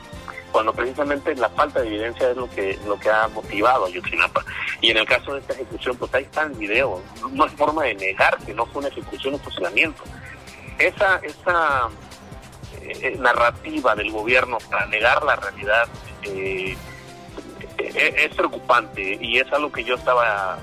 Cuando 0.50 0.72
precisamente 0.72 1.36
la 1.36 1.48
falta 1.50 1.82
de 1.82 1.86
evidencia 1.86 2.30
es 2.30 2.36
lo 2.36 2.50
que 2.50 2.76
lo 2.84 2.98
que 2.98 3.08
ha 3.10 3.28
motivado 3.28 3.84
a 3.84 3.86
Ayotzinapa. 3.86 4.44
Y 4.80 4.90
en 4.90 4.96
el 4.96 5.06
caso 5.06 5.34
de 5.34 5.38
esta 5.38 5.52
ejecución, 5.52 5.96
pues 5.96 6.12
ahí 6.12 6.24
está 6.24 6.42
el 6.42 6.54
video. 6.54 7.00
No 7.30 7.44
hay 7.44 7.50
forma 7.50 7.84
de 7.84 7.94
negar 7.94 8.36
que 8.38 8.52
no 8.52 8.66
fue 8.66 8.80
una 8.80 8.88
ejecución, 8.88 9.34
un 9.34 9.40
fusilamiento. 9.40 10.02
Esa, 10.80 11.18
esa 11.18 11.88
eh, 12.82 13.16
narrativa 13.20 13.94
del 13.94 14.10
gobierno 14.10 14.58
para 14.68 14.86
negar 14.86 15.22
la 15.22 15.36
realidad 15.36 15.86
eh, 16.24 16.76
eh, 17.78 18.14
es 18.16 18.34
preocupante 18.34 19.16
y 19.20 19.38
es 19.38 19.52
algo 19.52 19.70
que 19.70 19.84
yo 19.84 19.94
estaba 19.94 20.58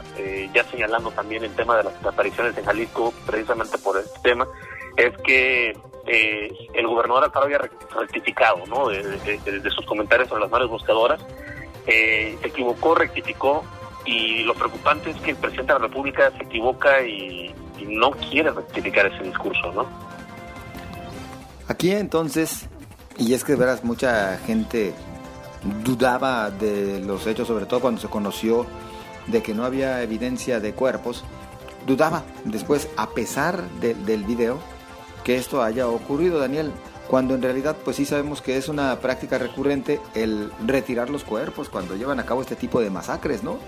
ya 0.54 0.66
señalando 0.66 1.10
también 1.12 1.46
en 1.46 1.56
tema 1.56 1.78
de 1.78 1.86
las 1.86 2.06
apariciones 2.06 2.58
en 2.58 2.66
Jalisco, 2.66 3.14
precisamente 3.26 3.78
por 3.78 3.98
este 3.98 4.20
tema, 4.20 4.46
es 4.98 5.18
que 5.24 5.74
el 6.08 6.88
gobernador 6.88 7.26
Alfaro 7.26 7.46
había 7.46 7.60
rectificado 7.60 8.66
¿no? 8.68 8.90
de, 8.90 9.70
sus 9.70 9.86
comentarios 9.86 10.30
sobre 10.30 10.42
las 10.42 10.52
manos 10.52 10.70
buscadoras, 10.70 11.22
se 11.86 12.34
equivocó, 12.44 12.96
rectificó 12.96 13.64
y 14.06 14.44
lo 14.44 14.54
preocupante 14.54 15.12
es 15.12 15.18
que 15.18 15.32
el 15.32 15.38
presidente 15.38 15.74
de 15.74 15.80
la 15.80 15.88
República 15.88 16.32
se 16.38 16.44
equivoca 16.44 17.02
y, 17.02 17.54
no 17.82 18.12
quiere 18.12 18.52
rectificar 18.52 19.08
ese 19.08 19.24
discurso, 19.24 19.72
¿no? 19.74 19.88
Aquí 21.68 21.92
entonces, 21.92 22.70
y 23.18 23.34
es 23.34 23.44
que 23.44 23.56
verás, 23.56 23.84
mucha 23.84 24.38
gente 24.38 24.94
dudaba 25.84 26.52
de 26.52 27.00
los 27.00 27.26
hechos, 27.26 27.48
sobre 27.48 27.66
todo 27.66 27.80
cuando 27.80 28.00
se 28.00 28.08
conoció 28.08 28.68
de 29.26 29.42
que 29.42 29.56
no 29.56 29.66
había 29.66 30.04
evidencia 30.04 30.60
de 30.60 30.74
cuerpos, 30.74 31.24
dudaba 31.88 32.24
después, 32.46 32.88
a 32.98 33.10
pesar 33.10 33.64
del 33.80 34.24
video, 34.26 34.60
que 35.24 35.36
esto 35.36 35.62
haya 35.62 35.88
ocurrido, 35.88 36.40
Daniel, 36.40 36.72
cuando 37.08 37.36
en 37.36 37.42
realidad 37.42 37.76
pues 37.84 37.98
sí 37.98 38.06
sabemos 38.06 38.42
que 38.42 38.58
es 38.58 38.70
una 38.70 39.00
práctica 39.00 39.38
recurrente 39.38 40.00
el 40.16 40.52
retirar 40.66 41.10
los 41.10 41.24
cuerpos 41.24 41.70
cuando 41.70 41.96
llevan 41.96 42.20
a 42.20 42.26
cabo 42.26 42.42
este 42.42 42.56
tipo 42.56 42.80
de 42.80 42.90
masacres, 42.90 43.44
¿no? 43.44 43.60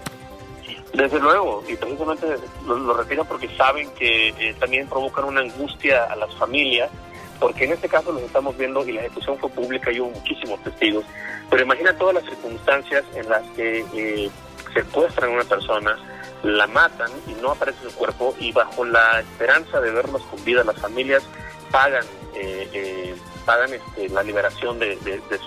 Desde 0.93 1.19
luego, 1.19 1.63
y 1.67 1.75
precisamente 1.75 2.27
lo, 2.65 2.93
retiran 2.93 3.25
porque 3.25 3.49
saben 3.57 3.89
que 3.97 4.29
eh, 4.29 4.55
también 4.59 4.87
provocan 4.87 5.25
una 5.25 5.41
angustia 5.41 6.03
a 6.03 6.15
las 6.15 6.33
familias 6.35 6.91
porque 7.39 7.65
en 7.65 7.73
este 7.73 7.89
caso 7.89 8.13
lo 8.13 8.19
estamos 8.19 8.57
viendo 8.57 8.87
y 8.87 8.93
la 8.93 9.01
ejecución 9.01 9.37
fue 9.37 9.49
pública 9.49 9.91
y 9.91 9.99
hubo 9.99 10.11
muchísimos 10.11 10.63
testigos, 10.63 11.03
pero 11.49 11.63
imagina 11.63 11.93
todas 11.97 12.15
las 12.15 12.23
circunstancias 12.23 13.03
en 13.15 13.27
las 13.27 13.43
que 13.49 13.85
eh, 13.93 14.29
secuestran 14.73 15.31
a 15.31 15.33
una 15.33 15.43
persona, 15.43 15.97
la 16.43 16.67
matan 16.67 17.09
y 17.27 17.33
no 17.41 17.51
aparece 17.51 17.89
su 17.89 17.95
cuerpo 17.95 18.35
y 18.39 18.51
bajo 18.51 18.85
la 18.85 19.21
esperanza 19.21 19.79
de 19.79 19.91
verlos 19.91 20.21
con 20.23 20.43
vida 20.43 20.63
las 20.63 20.77
familias 20.77 21.23
pagan 21.71 22.03
eh, 22.35 22.69
eh, 22.73 23.15
pagan 23.45 23.73
este, 23.73 24.09
la 24.09 24.23
liberación 24.23 24.79
de, 24.79 24.97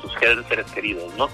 sus 0.00 0.12
seres 0.12 0.70
queridos, 0.72 1.12
¿no? 1.16 1.28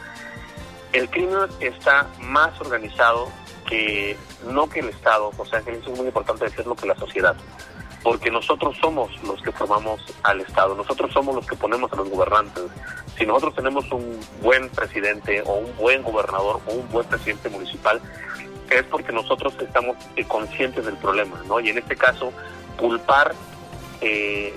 El 0.93 1.09
crimen 1.09 1.49
está 1.61 2.07
más 2.21 2.61
organizado 2.61 3.29
que 3.69 4.17
no 4.47 4.69
que 4.69 4.81
el 4.81 4.89
Estado, 4.91 5.31
o 5.37 5.47
sea, 5.47 5.61
que 5.63 5.73
es 5.73 5.89
muy 5.89 6.07
importante 6.07 6.45
decirlo 6.45 6.75
que 6.75 6.87
la 6.87 6.97
sociedad 6.97 7.37
porque 8.03 8.31
nosotros 8.31 8.77
somos 8.81 9.11
los 9.23 9.41
que 9.43 9.53
formamos 9.53 10.01
al 10.25 10.41
Estado, 10.41 10.75
nosotros 10.75 11.13
somos 11.13 11.37
los 11.37 11.47
que 11.47 11.57
ponemos 11.57 11.93
a 11.93 11.97
los 11.97 12.09
gobernantes. 12.11 12.65
Si 13.17 13.25
nosotros 13.25 13.55
tenemos 13.55 13.91
un 13.93 14.19
buen 14.41 14.69
presidente 14.71 15.43
o 15.47 15.55
un 15.59 15.77
buen 15.77 16.03
gobernador 16.03 16.61
o 16.67 16.73
un 16.73 16.89
buen 16.91 17.07
presidente 17.07 17.49
municipal, 17.49 18.01
es 18.79 18.85
porque 18.85 19.13
nosotros 19.13 19.55
estamos 19.61 19.97
eh, 20.17 20.25
conscientes 20.25 20.85
del 20.85 20.97
problema, 20.97 21.43
¿no? 21.47 21.61
Y 21.61 21.71
en 21.71 21.79
este 21.79 21.97
caso, 21.97 22.33
culpar 22.77 23.35
eh, 24.01 24.55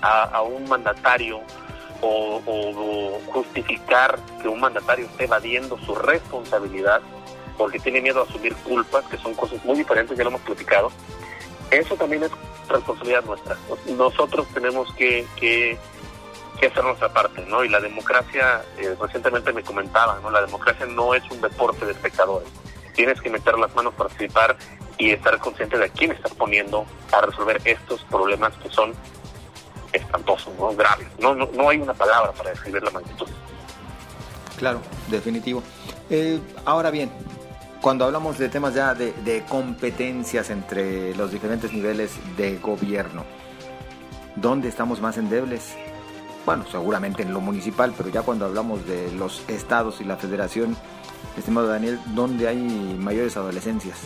a, 0.00 0.42
un 0.42 0.68
mandatario 0.68 1.40
o, 2.00 3.20
justificar 3.32 4.18
que 4.40 4.48
un 4.48 4.60
mandatario 4.60 5.06
esté 5.06 5.24
evadiendo 5.24 5.78
su 5.78 5.94
responsabilidad 5.94 7.00
porque 7.56 7.78
tiene 7.80 8.00
miedo 8.00 8.20
a 8.20 8.24
asumir 8.24 8.54
culpas, 8.56 9.04
que 9.06 9.16
son 9.18 9.34
cosas 9.34 9.64
muy 9.64 9.76
diferentes, 9.76 10.16
ya 10.16 10.22
lo 10.22 10.30
hemos 10.30 10.42
platicado, 10.42 10.92
eso 11.70 11.96
también 11.96 12.22
es 12.22 12.30
responsabilidad 12.68 13.24
nuestra. 13.24 13.56
Nosotros 13.96 14.46
tenemos 14.54 14.92
que, 14.94 15.26
que, 15.36 15.78
hacer 16.64 16.84
nuestra 16.84 17.12
parte, 17.12 17.44
¿no? 17.46 17.64
Y 17.64 17.68
la 17.68 17.80
democracia, 17.80 18.62
eh, 18.78 18.94
recientemente 19.00 19.52
me 19.52 19.62
comentaban, 19.62 20.22
¿no? 20.22 20.30
La 20.30 20.40
democracia 20.40 20.86
no 20.86 21.14
es 21.14 21.22
un 21.30 21.40
deporte 21.40 21.84
de 21.84 21.92
espectadores. 21.92 22.48
Tienes 22.98 23.20
que 23.20 23.30
meter 23.30 23.56
las 23.56 23.72
manos, 23.76 23.94
participar 23.94 24.56
y 24.98 25.12
estar 25.12 25.38
consciente 25.38 25.78
de 25.78 25.84
a 25.84 25.88
quién 25.88 26.10
estás 26.10 26.34
poniendo 26.34 26.84
a 27.12 27.20
resolver 27.20 27.60
estos 27.64 28.02
problemas 28.10 28.52
que 28.54 28.68
son 28.70 28.92
espantosos, 29.92 30.52
¿no? 30.58 30.74
Graves. 30.74 31.06
No, 31.20 31.32
no, 31.32 31.48
no 31.54 31.68
hay 31.68 31.78
una 31.78 31.94
palabra 31.94 32.32
para 32.32 32.50
describir 32.50 32.82
la 32.82 32.90
magnitud. 32.90 33.28
Claro, 34.56 34.80
definitivo. 35.06 35.62
Eh, 36.10 36.40
ahora 36.64 36.90
bien, 36.90 37.12
cuando 37.80 38.04
hablamos 38.04 38.36
de 38.36 38.48
temas 38.48 38.74
ya 38.74 38.94
de, 38.94 39.44
competencias 39.48 40.50
entre 40.50 41.14
los 41.14 41.30
diferentes 41.30 41.72
niveles 41.72 42.16
de 42.36 42.56
gobierno, 42.56 43.24
¿dónde 44.34 44.68
estamos 44.68 45.00
más 45.00 45.18
endebles? 45.18 45.76
Bueno, 46.48 46.64
seguramente 46.70 47.22
en 47.22 47.34
lo 47.34 47.42
municipal, 47.42 47.92
pero 47.94 48.08
ya 48.08 48.22
cuando 48.22 48.46
hablamos 48.46 48.86
de 48.86 49.12
los 49.12 49.46
estados 49.50 50.00
y 50.00 50.04
la 50.04 50.16
federación, 50.16 50.78
estimado 51.36 51.68
Daniel, 51.68 52.00
¿dónde 52.06 52.48
hay 52.48 52.56
mayores 52.56 53.36
adolescencias? 53.36 53.98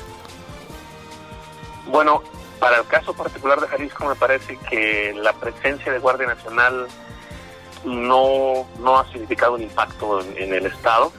Bueno, 1.86 2.20
para 2.58 2.78
el 2.78 2.86
caso 2.88 3.14
particular 3.14 3.60
de 3.60 3.68
Jalisco 3.68 4.08
me 4.08 4.16
parece 4.16 4.58
que 4.68 5.14
la 5.14 5.32
presencia 5.34 5.92
de 5.92 6.00
Guardia 6.00 6.26
Nacional 6.26 6.88
no, 7.84 8.66
no 8.80 8.98
ha 8.98 9.06
significado 9.12 9.54
un 9.54 9.62
impacto 9.62 10.20
en 10.34 10.52
el 10.52 10.66
Estado 10.66 11.12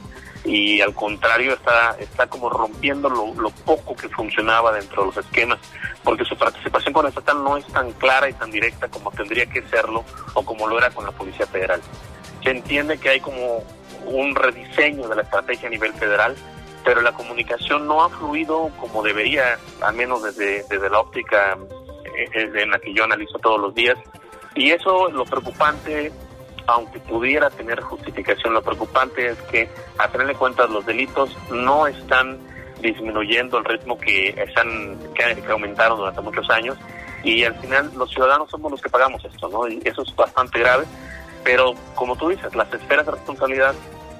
y 0.45 0.81
al 0.81 0.93
contrario 0.93 1.53
está, 1.53 1.95
está 2.00 2.27
como 2.27 2.50
rompiendo 2.50 3.09
lo, 3.09 3.50
poco 3.65 3.95
que 3.95 4.09
funcionaba 4.09 4.73
dentro 4.73 5.03
de 5.03 5.07
los 5.07 5.17
esquemas, 5.17 5.59
porque 6.03 6.25
su 6.25 6.35
participación 6.35 6.93
con 6.93 7.05
el 7.05 7.09
estatal 7.09 7.43
no 7.43 7.55
es 7.57 7.65
tan 7.67 7.91
clara 7.93 8.29
y 8.29 8.33
tan 8.33 8.51
directa 8.51 8.89
como 8.89 9.12
tendría 9.12 9.45
que 9.45 9.62
serlo 9.63 10.03
o 10.33 10.43
como 10.43 10.67
lo 10.67 10.77
era 10.77 10.89
con 10.89 11.05
la 11.05 11.12
Policía 11.12 11.47
Federal. 11.47 11.81
Se 12.43 12.51
entiende 12.51 12.97
que 12.97 13.09
hay 13.09 13.19
como 13.21 13.63
un 14.05 14.35
rediseño 14.35 15.07
de 15.07 15.15
la 15.15 15.21
estrategia 15.21 15.67
a 15.67 15.71
nivel 15.71 15.93
federal, 15.93 16.35
pero 16.83 17.01
la 17.01 17.13
comunicación 17.13 17.88
no 17.88 18.03
ha 18.03 18.09
fluido 18.09 18.69
como 18.81 19.01
debería, 19.01 19.57
al 19.81 19.95
menos 19.95 20.23
desde, 20.23 20.63
desde 20.69 20.89
la 20.89 21.00
óptica 21.00 21.57
eh, 22.17 22.51
en 22.53 22.69
la 22.69 22.79
que 22.79 22.93
yo 22.93 23.05
analizo 23.05 23.39
todos 23.39 23.62
los 23.62 23.73
días. 23.73 23.97
Y 24.55 24.71
eso 24.71 25.09
lo 25.09 25.23
preocupante 25.25 26.12
aunque 26.67 27.00
pudiera 27.00 27.50
tener 27.50 27.82
justificación, 27.82 28.53
lo 28.53 28.62
preocupante 28.62 29.29
es 29.29 29.38
que, 29.43 29.70
a 29.98 30.08
tener 30.10 30.29
en 30.29 30.38
cuenta 30.38 30.65
los 30.67 30.86
delitos 30.86 31.36
no 31.51 31.88
están 31.88 32.39
disminuyendo 32.82 33.58
el 33.58 33.65
ritmo 33.65 33.98
que, 33.98 34.29
están, 34.29 34.98
que, 35.13 35.51
aumentaron 35.51 35.98
durante 35.98 36.22
muchos 36.22 36.50
años 36.50 36.77
y 37.24 37.43
al 37.43 37.55
final 37.55 37.91
los 37.96 38.10
ciudadanos 38.10 38.50
somos 38.50 38.72
los 38.72 38.82
que 38.82 38.89
pagamos 38.89 39.24
esto, 39.24 39.48
¿no? 39.48 39.67
Y 39.67 39.82
eso 39.86 40.01
es 40.01 40.15
bastante 40.15 40.60
grave, 40.60 40.86
pero 41.43 41.74
como 41.96 42.15
tú 42.15 42.29
dices, 42.29 42.53
las 42.55 42.72
esferas 42.74 43.05
de 43.05 43.13
responsabilidad 43.13 43.74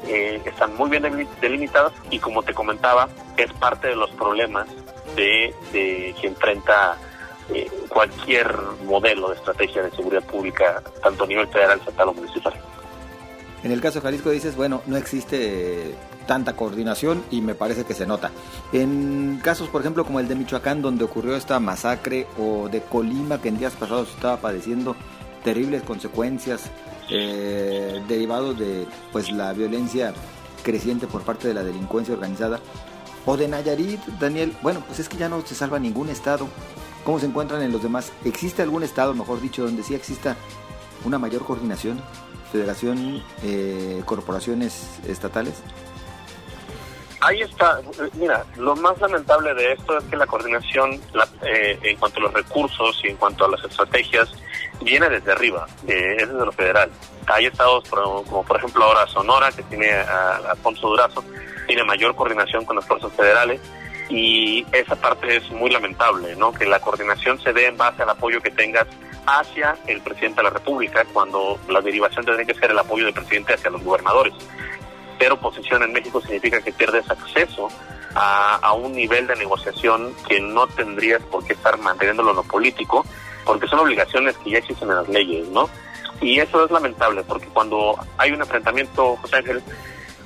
eh, 0.08 0.42
están 0.46 0.76
muy 0.76 0.90
bien 0.90 1.28
delimitadas 1.42 1.92
y 2.10 2.20
como 2.20 2.44
te 2.44 2.54
comentaba, 2.54 3.10
es 3.38 3.52
parte 3.54 3.90
de 3.90 3.96
los 3.96 4.10
problemas 4.12 4.68
de, 5.16 5.54
de 5.74 6.16
que 6.20 6.28
enfrenta 6.28 6.98
eh, 7.54 7.70
cualquier 7.90 8.56
modelo 8.86 9.30
de 9.30 9.36
estrategia 9.36 9.84
de 9.84 9.92
seguridad 9.92 10.24
pública, 10.24 10.82
tanto 11.02 11.24
a 11.24 11.28
nivel 11.28 11.48
federal, 11.48 11.80
estatal 11.80 12.10
o 12.10 12.14
municipal. 12.14 12.54
En 13.64 13.72
el 13.72 13.80
caso 13.80 14.00
de 14.00 14.04
Jalisco 14.04 14.30
dices, 14.30 14.56
bueno, 14.56 14.82
no 14.88 14.98
existe 14.98 15.96
tanta 16.28 16.56
coordinación 16.56 17.24
y 17.32 17.42
me 17.42 17.56
parece 17.56 17.86
que 17.86 17.94
se 17.94 18.06
nota. 18.06 18.32
En 18.72 19.40
casos, 19.42 19.70
por 19.70 19.82
ejemplo, 19.82 20.06
como 20.06 20.20
el 20.20 20.28
de 20.28 20.36
Michoacán, 20.36 20.82
donde 20.82 21.06
ocurrió 21.06 21.36
esta 21.36 21.60
masacre, 21.60 22.28
o 22.38 22.68
de 22.70 22.82
Colima, 22.82 23.42
que 23.42 23.50
en 23.50 23.58
días 23.58 23.74
pasados 23.74 24.10
estaba 24.10 24.38
padeciendo 24.38 24.96
terribles 25.44 25.84
consecuencias 25.84 26.70
eh, 27.10 28.02
derivados 28.08 28.58
de 28.58 28.86
pues 29.12 29.32
la 29.32 29.54
violencia 29.54 30.14
creciente 30.64 31.08
por 31.08 31.24
parte 31.24 31.48
de 31.48 31.54
la 31.54 31.64
delincuencia 31.64 32.14
organizada, 32.14 32.60
o 33.26 33.38
de 33.38 33.48
Nayarit, 33.48 34.02
Daniel, 34.20 34.54
bueno, 34.62 34.84
pues 34.86 35.00
es 35.00 35.08
que 35.08 35.18
ya 35.18 35.30
no 35.30 35.42
se 35.46 35.56
salva 35.56 35.80
ningún 35.80 36.10
estado 36.10 36.48
cómo 37.04 37.20
se 37.20 37.26
encuentran 37.26 37.62
en 37.62 37.72
los 37.72 37.84
demás. 37.84 38.12
¿Existe 38.26 38.62
algún 38.62 38.84
estado, 38.84 39.14
mejor 39.14 39.42
dicho, 39.42 39.64
donde 39.64 39.84
sí 39.84 39.96
exista 39.96 40.36
una 41.06 41.20
mayor 41.20 41.46
coordinación? 41.46 42.02
Federación, 42.52 43.24
eh, 43.44 44.02
corporaciones 44.06 45.00
estatales. 45.08 45.56
Ahí 47.24 47.42
está. 47.42 47.80
Mira, 48.16 48.46
lo 48.58 48.76
más 48.76 49.00
lamentable 49.00 49.54
de 49.54 49.72
esto 49.72 49.98
es 49.98 50.04
que 50.06 50.18
la 50.18 50.28
coordinación 50.28 51.00
eh, 51.42 51.80
en 51.82 51.96
cuanto 51.96 52.20
a 52.20 52.24
los 52.24 52.34
recursos 52.34 53.00
y 53.04 53.08
en 53.08 53.16
cuanto 53.16 53.46
a 53.46 53.50
las 53.50 53.64
estrategias 53.64 54.30
viene 54.82 55.10
desde 55.10 55.32
arriba, 55.32 55.66
eh, 55.88 56.18
es 56.20 56.28
desde 56.28 56.46
lo 56.46 56.52
federal. 56.52 56.92
Hay 57.28 57.46
estados 57.46 57.88
como 57.88 58.44
por 58.44 58.58
ejemplo 58.58 58.84
ahora 58.84 59.08
Sonora, 59.08 59.52
que 59.54 59.64
tiene 59.64 59.90
a, 59.94 60.36
Alfonso 60.52 60.90
Durazo, 60.90 61.24
tiene 61.66 61.86
mayor 61.86 62.14
coordinación 62.14 62.66
con 62.66 62.76
las 62.76 62.86
fuerzas 62.86 63.14
federales 63.14 63.62
y 64.10 64.66
esa 64.72 64.96
parte 64.96 65.38
es 65.38 65.50
muy 65.52 65.70
lamentable, 65.70 66.36
¿no? 66.36 66.54
Que 66.54 66.66
la 66.66 66.80
coordinación 66.80 67.40
se 67.40 67.54
dé 67.54 67.68
en 67.68 67.78
base 67.78 68.04
al 68.04 68.10
apoyo 68.10 68.42
que 68.42 68.52
tengas 68.52 68.88
hacia 69.26 69.78
el 69.88 70.02
presidente 70.02 70.38
de 70.38 70.44
la 70.44 70.50
República, 70.50 71.06
cuando 71.14 71.60
la 71.70 71.82
derivación 71.82 72.26
tendría 72.26 72.46
que 72.46 72.60
ser 72.60 72.72
el 72.72 72.80
apoyo 72.80 73.06
del 73.06 73.14
presidente 73.14 73.54
hacia 73.54 73.70
los 73.70 73.84
gobernadores. 73.84 74.34
Pero 75.18 75.36
oposición 75.36 75.84
en 75.84 75.94
México 75.94 76.22
significa 76.22 76.62
que 76.62 76.74
pierdes 76.74 77.10
acceso 77.10 77.70
a, 78.16 78.56
a 78.56 78.74
un 78.74 78.94
nivel 78.94 79.26
de 79.28 79.36
negociación 79.36 80.14
que 80.28 80.40
no 80.40 80.68
tendrías 80.68 81.22
por 81.24 81.46
qué 81.46 81.54
estar 81.54 81.78
manteniéndolo 81.78 82.32
en 82.32 82.36
lo 82.38 82.44
político, 82.44 83.06
porque 83.46 83.68
son 83.68 83.80
obligaciones 83.80 84.38
que 84.38 84.52
ya 84.52 84.58
existen 84.58 84.90
en 84.90 84.96
las 84.96 85.10
leyes, 85.10 85.48
¿no? 85.50 85.70
Y 86.22 86.40
eso 86.40 86.64
es 86.64 86.72
lamentable, 86.72 87.24
porque 87.24 87.48
cuando 87.48 87.98
hay 88.18 88.32
un 88.32 88.42
enfrentamiento, 88.42 89.18
José 89.18 89.38
Ángel, 89.38 89.64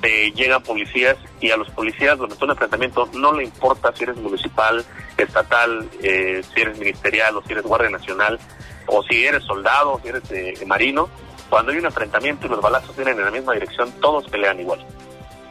eh, 0.02 0.32
llegan 0.34 0.62
policías 0.62 1.16
y 1.40 1.50
a 1.50 1.56
los 1.56 1.68
policías 1.70 2.16
donde 2.18 2.34
está 2.34 2.44
un 2.44 2.52
enfrentamiento 2.52 3.08
no 3.14 3.32
le 3.32 3.44
importa 3.44 3.92
si 3.94 4.04
eres 4.04 4.16
municipal, 4.16 4.84
estatal, 5.16 5.88
eh, 6.02 6.42
si 6.54 6.60
eres 6.60 6.78
ministerial 6.78 7.36
o 7.36 7.42
si 7.42 7.52
eres 7.52 7.64
guardia 7.64 7.90
nacional 7.90 8.38
o 8.86 9.02
si 9.02 9.24
eres 9.24 9.42
soldado 9.44 9.94
o 9.94 10.00
si 10.00 10.08
eres 10.08 10.30
eh, 10.30 10.54
marino. 10.66 11.08
Cuando 11.50 11.72
hay 11.72 11.78
un 11.78 11.86
enfrentamiento 11.86 12.46
y 12.46 12.50
los 12.50 12.60
balazos 12.60 12.94
vienen 12.94 13.18
en 13.18 13.24
la 13.24 13.30
misma 13.30 13.54
dirección, 13.54 13.90
todos 14.00 14.28
pelean 14.28 14.60
igual. 14.60 14.84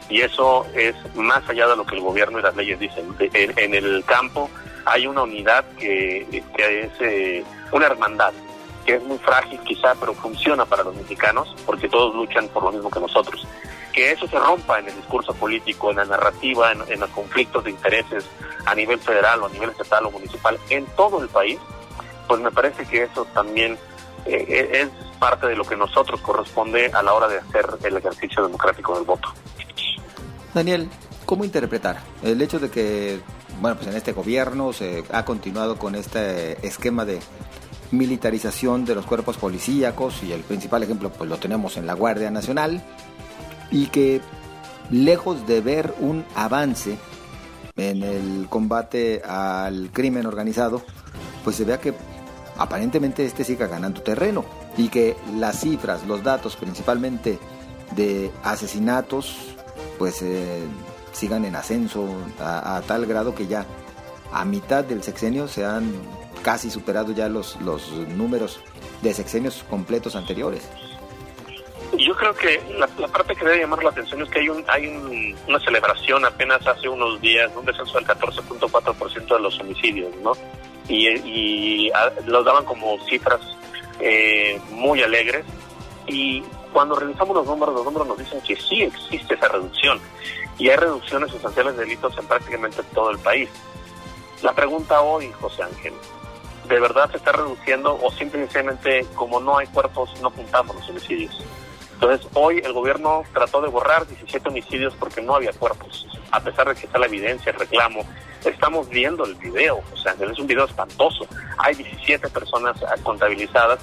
Y 0.08 0.22
eso 0.22 0.64
es 0.74 0.94
más 1.14 1.46
allá 1.48 1.66
de 1.66 1.76
lo 1.76 1.84
que 1.84 1.96
el 1.96 2.00
gobierno 2.00 2.38
y 2.38 2.42
las 2.42 2.56
leyes 2.56 2.78
dicen. 2.78 3.14
En, 3.18 3.74
el 3.74 4.02
campo 4.06 4.48
hay 4.86 5.06
una 5.06 5.24
unidad 5.24 5.64
que, 5.78 6.42
que 6.56 6.80
es 6.84 7.44
una 7.72 7.86
hermandad 7.86 8.32
que 8.86 8.94
es 8.94 9.02
muy 9.02 9.18
frágil 9.18 9.60
quizá, 9.66 9.94
pero 10.00 10.14
funciona 10.14 10.64
para 10.64 10.82
los 10.82 10.96
mexicanos 10.96 11.54
porque 11.66 11.90
todos 11.90 12.14
luchan 12.14 12.48
por 12.48 12.62
lo 12.62 12.72
mismo 12.72 12.88
que 12.88 13.00
nosotros. 13.00 13.46
Que 13.92 14.12
eso 14.12 14.26
se 14.28 14.38
rompa 14.38 14.78
en 14.78 14.88
el 14.88 14.94
discurso 14.94 15.34
político, 15.34 15.90
en 15.90 15.96
la 15.96 16.04
narrativa, 16.04 16.72
en, 16.72 17.00
los 17.00 17.10
conflictos 17.10 17.64
de 17.64 17.70
intereses 17.70 18.24
a 18.66 18.74
nivel 18.74 18.98
federal 18.98 19.42
o 19.42 19.46
a 19.46 19.48
nivel 19.48 19.70
estatal 19.70 20.06
o 20.06 20.10
municipal 20.10 20.58
en 20.68 20.86
todo 20.96 21.22
el 21.22 21.28
país, 21.28 21.58
pues 22.26 22.40
me 22.40 22.50
parece 22.50 22.84
que 22.86 23.04
eso 23.04 23.24
también 23.26 23.72
eh, 24.26 24.44
eh, 24.48 24.70
es 24.82 24.88
parte 25.18 25.46
de 25.46 25.56
lo 25.56 25.64
que 25.64 25.76
nosotros 25.76 26.20
corresponde 26.20 26.90
a 26.92 27.02
la 27.02 27.14
hora 27.14 27.28
de 27.28 27.38
hacer 27.38 27.66
el 27.82 27.96
ejercicio 27.96 28.44
democrático 28.44 28.94
del 28.94 29.04
voto. 29.04 29.32
Daniel, 30.54 30.88
¿cómo 31.24 31.44
interpretar 31.44 32.00
el 32.22 32.40
hecho 32.40 32.58
de 32.58 32.70
que, 32.70 33.20
bueno, 33.60 33.76
pues 33.76 33.88
en 33.88 33.96
este 33.96 34.12
gobierno 34.12 34.72
se 34.72 35.04
ha 35.12 35.24
continuado 35.24 35.78
con 35.78 35.94
este 35.94 36.64
esquema 36.66 37.04
de 37.04 37.20
militarización 37.90 38.84
de 38.84 38.94
los 38.94 39.06
cuerpos 39.06 39.36
policíacos 39.36 40.22
y 40.22 40.32
el 40.32 40.42
principal 40.42 40.82
ejemplo 40.82 41.10
pues 41.10 41.28
lo 41.28 41.38
tenemos 41.38 41.76
en 41.76 41.86
la 41.86 41.94
Guardia 41.94 42.30
Nacional 42.30 42.82
y 43.70 43.86
que 43.86 44.20
lejos 44.90 45.46
de 45.46 45.60
ver 45.60 45.94
un 46.00 46.24
avance 46.34 46.96
en 47.76 48.02
el 48.02 48.46
combate 48.48 49.22
al 49.22 49.90
crimen 49.92 50.26
organizado, 50.26 50.82
pues 51.44 51.56
se 51.56 51.64
vea 51.64 51.80
que 51.80 51.94
aparentemente 52.56 53.24
este 53.24 53.44
siga 53.44 53.66
ganando 53.66 54.02
terreno 54.02 54.44
y 54.76 54.88
que 54.88 55.16
las 55.36 55.60
cifras, 55.60 56.06
los 56.06 56.22
datos 56.22 56.56
principalmente 56.56 57.38
de 57.94 58.30
asesinatos, 58.42 59.36
pues 59.98 60.22
eh, 60.22 60.62
sigan 61.12 61.44
en 61.44 61.56
ascenso 61.56 62.06
a, 62.40 62.76
a 62.76 62.82
tal 62.82 63.06
grado 63.06 63.34
que 63.34 63.46
ya 63.46 63.64
a 64.32 64.44
mitad 64.44 64.84
del 64.84 65.02
sexenio 65.02 65.48
se 65.48 65.64
han 65.64 65.92
casi 66.42 66.70
superado 66.70 67.12
ya 67.12 67.28
los, 67.28 67.60
los 67.60 67.90
números 68.16 68.60
de 69.02 69.14
sexenios 69.14 69.64
completos 69.68 70.16
anteriores. 70.16 70.62
Yo 71.98 72.14
creo 72.14 72.32
que 72.32 72.62
la, 72.78 72.86
parte 73.08 73.34
que 73.34 73.44
debe 73.44 73.58
llamar 73.58 73.82
la 73.82 73.90
atención 73.90 74.22
es 74.22 74.30
que 74.30 74.38
hay, 74.38 74.48
un, 74.48 74.64
hay 74.68 75.34
una 75.48 75.58
celebración 75.58 76.24
apenas 76.24 76.64
hace 76.64 76.88
unos 76.88 77.20
días, 77.20 77.50
un 77.56 77.64
descenso 77.64 77.94
del 77.94 78.06
14.4% 78.06 79.26
de 79.26 79.40
los 79.40 79.58
homicidios, 79.58 80.14
¿no? 80.22 80.32
Y, 80.88 81.08
y 81.08 81.92
los 82.26 82.44
daban 82.44 82.64
como 82.64 82.98
cifras 83.06 83.40
eh, 84.00 84.60
muy 84.70 85.02
alegres. 85.02 85.44
Y 86.06 86.42
cuando 86.72 86.94
revisamos 86.94 87.34
los 87.34 87.46
números, 87.46 87.74
los 87.74 87.84
números 87.84 88.06
nos 88.06 88.18
dicen 88.18 88.40
que 88.42 88.54
sí 88.54 88.82
existe 88.82 89.34
esa 89.34 89.48
reducción. 89.48 90.00
Y 90.56 90.68
hay 90.68 90.76
reducciones 90.76 91.30
sustanciales 91.32 91.76
de 91.76 91.84
delitos 91.84 92.16
en 92.16 92.26
prácticamente 92.26 92.82
todo 92.94 93.10
el 93.10 93.18
país. 93.18 93.48
La 94.42 94.52
pregunta 94.52 95.00
hoy, 95.00 95.32
José 95.40 95.64
Ángel, 95.64 95.94
de 96.68 96.78
verdad 96.78 97.10
se 97.10 97.16
está 97.16 97.32
reduciendo 97.32 97.98
o 98.00 98.10
simplemente 98.12 99.04
como 99.14 99.40
no 99.40 99.58
hay 99.58 99.66
cuerpos 99.66 100.10
no 100.20 100.30
juntamos 100.30 100.76
los 100.76 100.88
homicidios. 100.90 101.44
Entonces 102.00 102.28
hoy 102.34 102.62
el 102.64 102.72
gobierno 102.72 103.24
trató 103.32 103.60
de 103.60 103.68
borrar 103.68 104.06
17 104.06 104.48
homicidios 104.48 104.94
porque 104.94 105.20
no 105.20 105.34
había 105.34 105.52
cuerpos, 105.52 106.06
a 106.30 106.38
pesar 106.40 106.68
de 106.68 106.76
que 106.76 106.86
está 106.86 106.98
la 106.98 107.06
evidencia, 107.06 107.50
el 107.50 107.58
reclamo. 107.58 108.02
Estamos 108.44 108.88
viendo 108.88 109.24
el 109.24 109.34
video, 109.34 109.82
o 109.92 109.96
sea, 109.96 110.12
es 110.12 110.38
un 110.38 110.46
video 110.46 110.64
espantoso. 110.64 111.26
Hay 111.58 111.74
17 111.74 112.28
personas 112.28 112.76
contabilizadas 113.02 113.80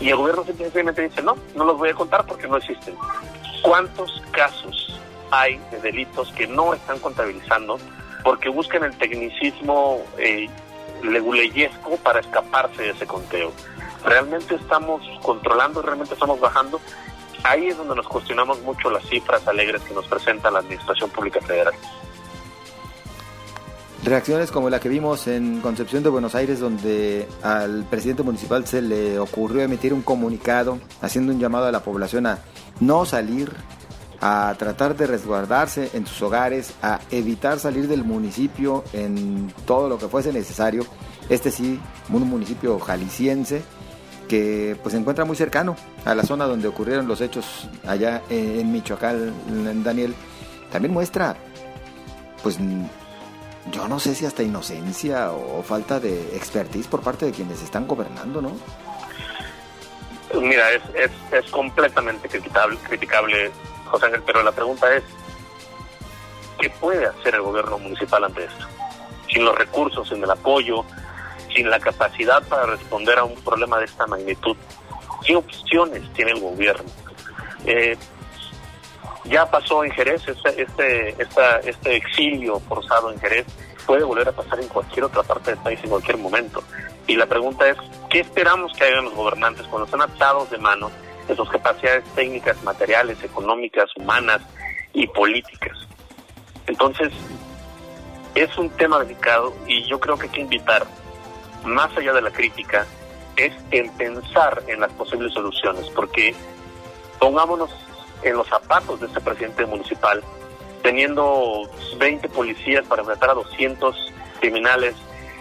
y 0.00 0.08
el 0.08 0.16
gobierno 0.16 0.44
simplemente 0.44 1.02
dice, 1.02 1.22
no, 1.22 1.36
no 1.54 1.64
los 1.64 1.76
voy 1.76 1.90
a 1.90 1.94
contar 1.94 2.24
porque 2.24 2.48
no 2.48 2.56
existen. 2.56 2.94
¿Cuántos 3.62 4.22
casos 4.30 4.98
hay 5.30 5.60
de 5.70 5.80
delitos 5.80 6.32
que 6.32 6.46
no 6.46 6.72
están 6.72 6.98
contabilizando 6.98 7.78
porque 8.24 8.48
buscan 8.48 8.84
el 8.84 8.96
tecnicismo 8.96 10.02
eh, 10.16 10.48
leguleyesco 11.02 11.96
para 11.98 12.20
escaparse 12.20 12.82
de 12.82 12.90
ese 12.90 13.06
conteo. 13.06 13.52
¿Realmente 14.04 14.54
estamos 14.54 15.02
controlando, 15.22 15.82
realmente 15.82 16.14
estamos 16.14 16.40
bajando? 16.40 16.80
Ahí 17.48 17.68
es 17.68 17.78
donde 17.78 17.94
nos 17.94 18.06
cuestionamos 18.06 18.60
mucho 18.60 18.90
las 18.90 19.08
cifras 19.08 19.48
alegres 19.48 19.80
que 19.80 19.94
nos 19.94 20.06
presenta 20.06 20.50
la 20.50 20.58
Administración 20.58 21.08
Pública 21.08 21.40
Federal. 21.40 21.72
Reacciones 24.04 24.50
como 24.50 24.68
la 24.68 24.80
que 24.80 24.90
vimos 24.90 25.26
en 25.28 25.62
Concepción 25.62 26.02
de 26.02 26.10
Buenos 26.10 26.34
Aires, 26.34 26.60
donde 26.60 27.26
al 27.42 27.84
presidente 27.84 28.22
municipal 28.22 28.66
se 28.66 28.82
le 28.82 29.18
ocurrió 29.18 29.62
emitir 29.62 29.94
un 29.94 30.02
comunicado 30.02 30.78
haciendo 31.00 31.32
un 31.32 31.40
llamado 31.40 31.64
a 31.64 31.72
la 31.72 31.80
población 31.80 32.26
a 32.26 32.38
no 32.80 33.06
salir 33.06 33.50
a 34.20 34.54
tratar 34.58 34.94
de 34.94 35.06
resguardarse 35.06 35.90
en 35.94 36.06
sus 36.06 36.20
hogares, 36.20 36.74
a 36.82 37.00
evitar 37.10 37.58
salir 37.60 37.88
del 37.88 38.04
municipio 38.04 38.84
en 38.92 39.50
todo 39.64 39.88
lo 39.88 39.96
que 39.96 40.08
fuese 40.08 40.34
necesario. 40.34 40.84
Este 41.30 41.50
sí, 41.50 41.80
un 42.10 42.28
municipio 42.28 42.78
jalisciense 42.78 43.62
que 44.28 44.76
pues 44.82 44.92
se 44.92 44.98
encuentra 44.98 45.24
muy 45.24 45.36
cercano 45.36 45.76
a 46.04 46.14
la 46.14 46.22
zona 46.22 46.46
donde 46.46 46.68
ocurrieron 46.68 47.08
los 47.08 47.20
hechos 47.20 47.68
allá 47.86 48.22
en 48.30 48.70
Michoacán, 48.70 49.32
en 49.48 49.82
Daniel, 49.82 50.14
también 50.70 50.92
muestra, 50.92 51.36
pues 52.42 52.58
yo 53.72 53.88
no 53.88 53.98
sé 53.98 54.14
si 54.14 54.26
hasta 54.26 54.42
inocencia 54.42 55.32
o 55.32 55.62
falta 55.62 55.98
de 55.98 56.36
expertise 56.36 56.86
por 56.86 57.00
parte 57.00 57.26
de 57.26 57.32
quienes 57.32 57.62
están 57.62 57.86
gobernando, 57.86 58.40
¿no? 58.40 58.52
Mira, 60.40 60.70
es, 60.72 60.82
es, 60.94 61.10
es 61.32 61.50
completamente 61.50 62.28
criticable, 62.28 62.76
criticable 62.86 63.50
José 63.86 64.06
Ángel, 64.06 64.22
pero 64.26 64.42
la 64.42 64.52
pregunta 64.52 64.94
es, 64.94 65.02
¿qué 66.60 66.68
puede 66.70 67.06
hacer 67.06 67.34
el 67.34 67.42
gobierno 67.42 67.78
municipal 67.78 68.24
ante 68.24 68.44
esto? 68.44 68.66
Sin 69.32 69.44
los 69.44 69.56
recursos, 69.56 70.08
sin 70.08 70.22
el 70.22 70.30
apoyo, 70.30 70.84
sin 71.58 71.68
la 71.68 71.80
capacidad 71.80 72.40
para 72.46 72.66
responder 72.66 73.18
a 73.18 73.24
un 73.24 73.34
problema 73.42 73.78
de 73.78 73.86
esta 73.86 74.06
magnitud, 74.06 74.56
¿qué 75.26 75.34
opciones 75.34 76.02
tiene 76.12 76.30
el 76.30 76.40
gobierno? 76.40 76.88
Eh, 77.64 77.96
ya 79.24 79.50
pasó 79.50 79.82
en 79.82 79.90
Jerez, 79.90 80.22
este, 80.28 80.62
este, 80.62 81.20
esta, 81.20 81.58
este 81.58 81.96
exilio 81.96 82.60
forzado 82.60 83.10
en 83.10 83.18
Jerez 83.18 83.44
puede 83.84 84.04
volver 84.04 84.28
a 84.28 84.32
pasar 84.32 84.60
en 84.60 84.68
cualquier 84.68 85.06
otra 85.06 85.24
parte 85.24 85.50
del 85.50 85.60
país 85.60 85.80
en 85.82 85.90
cualquier 85.90 86.16
momento. 86.18 86.62
Y 87.08 87.16
la 87.16 87.26
pregunta 87.26 87.68
es, 87.68 87.76
¿qué 88.08 88.20
esperamos 88.20 88.72
que 88.74 88.84
hagan 88.84 89.06
los 89.06 89.14
gobernantes 89.14 89.66
cuando 89.66 89.86
están 89.86 90.02
atados 90.02 90.48
de 90.50 90.58
manos 90.58 90.92
de 91.26 91.34
sus 91.34 91.48
capacidades 91.50 92.04
técnicas, 92.14 92.62
materiales, 92.62 93.20
económicas, 93.24 93.90
humanas 93.96 94.40
y 94.92 95.06
políticas. 95.08 95.76
Entonces, 96.66 97.12
es 98.34 98.56
un 98.56 98.70
tema 98.70 98.98
delicado 99.00 99.54
y 99.66 99.84
yo 99.88 100.00
creo 100.00 100.16
que 100.16 100.26
hay 100.26 100.32
que 100.32 100.40
invitar, 100.40 100.86
más 101.64 101.96
allá 101.96 102.12
de 102.12 102.22
la 102.22 102.30
crítica, 102.30 102.86
es 103.36 103.52
en 103.70 103.90
pensar 103.92 104.62
en 104.66 104.80
las 104.80 104.92
posibles 104.92 105.32
soluciones, 105.32 105.88
porque 105.90 106.34
pongámonos 107.18 107.70
en 108.22 108.36
los 108.36 108.46
zapatos 108.48 109.00
de 109.00 109.06
este 109.06 109.20
presidente 109.20 109.64
municipal, 109.66 110.22
teniendo 110.82 111.68
20 111.98 112.28
policías 112.30 112.84
para 112.86 113.02
enfrentar 113.02 113.30
a 113.30 113.34
200 113.34 114.12
criminales, 114.40 114.94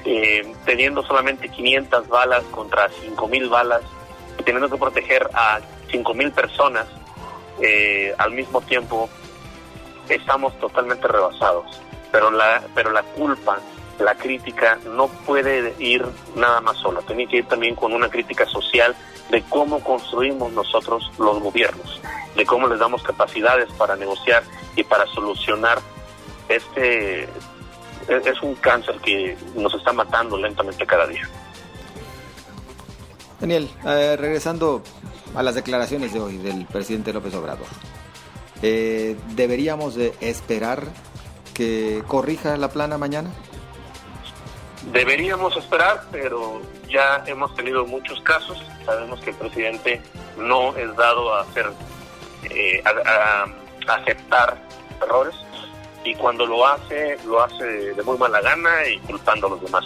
eh, 0.06 0.54
teniendo 0.66 1.04
solamente 1.04 1.50
500 1.50 2.08
balas 2.08 2.44
contra 2.46 2.90
5.000 2.90 3.50
balas, 3.50 3.82
teniendo 4.46 4.70
que 4.70 4.78
proteger 4.78 5.30
a 5.34 5.60
5.000 5.92 6.32
personas 6.34 6.86
eh, 7.62 8.14
al 8.18 8.32
mismo 8.32 8.62
tiempo, 8.62 9.10
estamos 10.08 10.58
totalmente 10.60 11.08
rebasados. 11.08 11.82
Pero 12.12 12.32
la, 12.32 12.64
pero 12.74 12.92
la 12.92 13.04
culpa, 13.04 13.60
la 14.00 14.16
crítica 14.16 14.78
no 14.86 15.08
puede 15.08 15.74
ir 15.80 16.06
nada 16.36 16.62
más 16.62 16.78
sola, 16.78 17.02
tiene 17.02 17.28
que 17.28 17.38
ir 17.38 17.48
también 17.48 17.76
con 17.76 17.94
una 17.94 18.10
crítica 18.10 18.46
social 18.46 18.96
de 19.30 19.42
cómo 19.44 19.84
construimos 19.84 20.52
nosotros 20.54 21.12
los 21.18 21.40
gobiernos, 21.42 22.02
de 22.36 22.46
cómo 22.46 22.68
les 22.68 22.80
damos 22.80 23.04
capacidades 23.04 23.72
para 23.74 23.96
negociar 23.96 24.44
y 24.76 24.84
para 24.84 25.06
solucionar 25.08 25.80
este 26.48 27.28
es 28.08 28.42
un 28.42 28.56
cáncer 28.56 28.96
que 29.04 29.38
nos 29.56 29.74
está 29.74 29.92
matando 29.92 30.38
lentamente 30.38 30.86
cada 30.86 31.06
día. 31.08 31.28
Daniel, 33.40 33.70
eh, 33.86 34.16
regresando 34.18 34.82
a 35.36 35.44
las 35.44 35.56
declaraciones 35.56 36.14
de 36.14 36.20
hoy 36.20 36.38
del 36.38 36.66
presidente 36.66 37.12
López 37.12 37.34
Obrador, 37.36 37.68
eh, 38.62 39.18
¿deberíamos 39.36 39.96
de 39.96 40.14
esperar 40.22 40.88
que 41.54 42.04
corrija 42.08 42.56
la 42.58 42.70
plana 42.70 42.98
mañana? 42.98 43.30
Deberíamos 44.92 45.56
esperar, 45.58 46.04
pero 46.12 46.62
ya 46.88 47.24
hemos 47.26 47.54
tenido 47.56 47.86
muchos 47.86 48.22
casos. 48.22 48.58
Sabemos 48.86 49.20
que 49.20 49.32
el 49.32 49.36
presidente 49.36 50.02
no 50.38 50.76
es 50.78 50.96
dado 50.96 51.34
a 51.34 51.42
hacer, 51.42 51.70
eh, 52.50 52.82
a, 52.86 53.46
aceptar 53.94 54.58
errores 55.02 55.36
y 56.04 56.14
cuando 56.16 56.46
lo 56.46 56.66
hace, 56.66 57.18
lo 57.26 57.42
hace 57.42 57.66
de 57.94 58.04
muy 58.04 58.18
mala 58.18 58.42
gana 58.42 58.88
y 58.88 58.98
culpando 59.00 59.48
a 59.48 59.50
los 59.52 59.62
demás. 59.62 59.84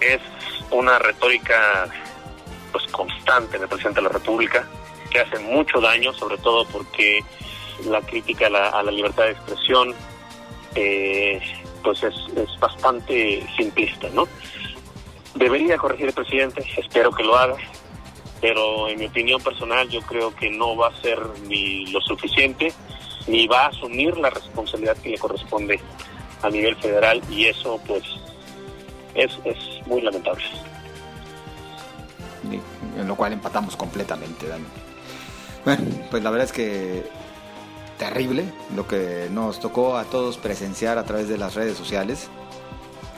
Es 0.00 0.20
una 0.70 0.98
retórica 0.98 1.86
pues 2.72 2.86
constante 2.88 3.58
del 3.58 3.68
presidente 3.68 4.00
de 4.00 4.08
la 4.08 4.12
República 4.12 4.68
que 5.10 5.20
hace 5.20 5.38
mucho 5.38 5.80
daño, 5.80 6.12
sobre 6.12 6.36
todo 6.38 6.66
porque 6.66 7.24
la 7.84 8.00
crítica 8.02 8.46
a 8.46 8.82
la, 8.82 8.90
libertad 8.90 9.24
de 9.24 9.30
expresión 9.30 9.94
eh, 10.74 11.40
pues 11.86 12.02
es, 12.02 12.14
es 12.36 12.58
bastante 12.58 13.46
simplista, 13.56 14.08
¿no? 14.12 14.26
Debería 15.36 15.78
corregir 15.78 16.08
el 16.08 16.12
presidente, 16.12 16.64
espero 16.76 17.12
que 17.12 17.22
lo 17.22 17.36
haga, 17.36 17.54
pero 18.40 18.88
en 18.88 18.98
mi 18.98 19.06
opinión 19.06 19.40
personal 19.40 19.88
yo 19.88 20.00
creo 20.00 20.34
que 20.34 20.50
no 20.50 20.76
va 20.76 20.88
a 20.88 21.00
ser 21.00 21.16
ni 21.46 21.86
lo 21.92 22.00
suficiente, 22.00 22.72
ni 23.28 23.46
va 23.46 23.66
a 23.66 23.68
asumir 23.68 24.16
la 24.16 24.30
responsabilidad 24.30 24.96
que 24.96 25.10
le 25.10 25.18
corresponde 25.18 25.78
a 26.42 26.50
nivel 26.50 26.74
federal 26.74 27.22
y 27.30 27.46
eso 27.46 27.80
pues 27.86 28.02
es, 29.14 29.30
es 29.44 29.86
muy 29.86 30.00
lamentable. 30.00 30.42
En 32.98 33.06
lo 33.06 33.14
cual 33.14 33.32
empatamos 33.32 33.76
completamente, 33.76 34.48
Dani. 34.48 34.64
Bueno, 35.64 35.84
pues 36.10 36.20
la 36.24 36.30
verdad 36.30 36.46
es 36.46 36.52
que 36.52 37.04
terrible 37.98 38.52
lo 38.74 38.86
que 38.86 39.28
nos 39.30 39.60
tocó 39.60 39.96
a 39.96 40.04
todos 40.04 40.36
presenciar 40.38 40.98
a 40.98 41.04
través 41.04 41.28
de 41.28 41.38
las 41.38 41.54
redes 41.54 41.76
sociales 41.76 42.28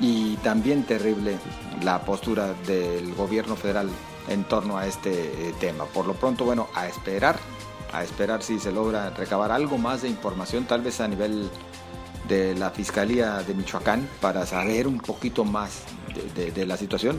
y 0.00 0.36
también 0.36 0.84
terrible 0.84 1.38
la 1.82 2.00
postura 2.02 2.54
del 2.66 3.14
gobierno 3.14 3.56
federal 3.56 3.88
en 4.28 4.44
torno 4.44 4.78
a 4.78 4.86
este 4.86 5.48
eh, 5.48 5.54
tema. 5.58 5.84
Por 5.86 6.06
lo 6.06 6.14
pronto, 6.14 6.44
bueno, 6.44 6.68
a 6.74 6.86
esperar, 6.86 7.38
a 7.92 8.04
esperar 8.04 8.42
si 8.42 8.58
se 8.58 8.70
logra 8.70 9.10
recabar 9.10 9.50
algo 9.50 9.78
más 9.78 10.02
de 10.02 10.08
información, 10.08 10.64
tal 10.64 10.82
vez 10.82 11.00
a 11.00 11.08
nivel 11.08 11.50
de 12.28 12.54
la 12.54 12.70
Fiscalía 12.70 13.42
de 13.42 13.54
Michoacán, 13.54 14.08
para 14.20 14.44
saber 14.46 14.86
un 14.86 15.00
poquito 15.00 15.44
más 15.44 15.82
de, 16.34 16.66
la 16.66 16.76
situación. 16.76 17.18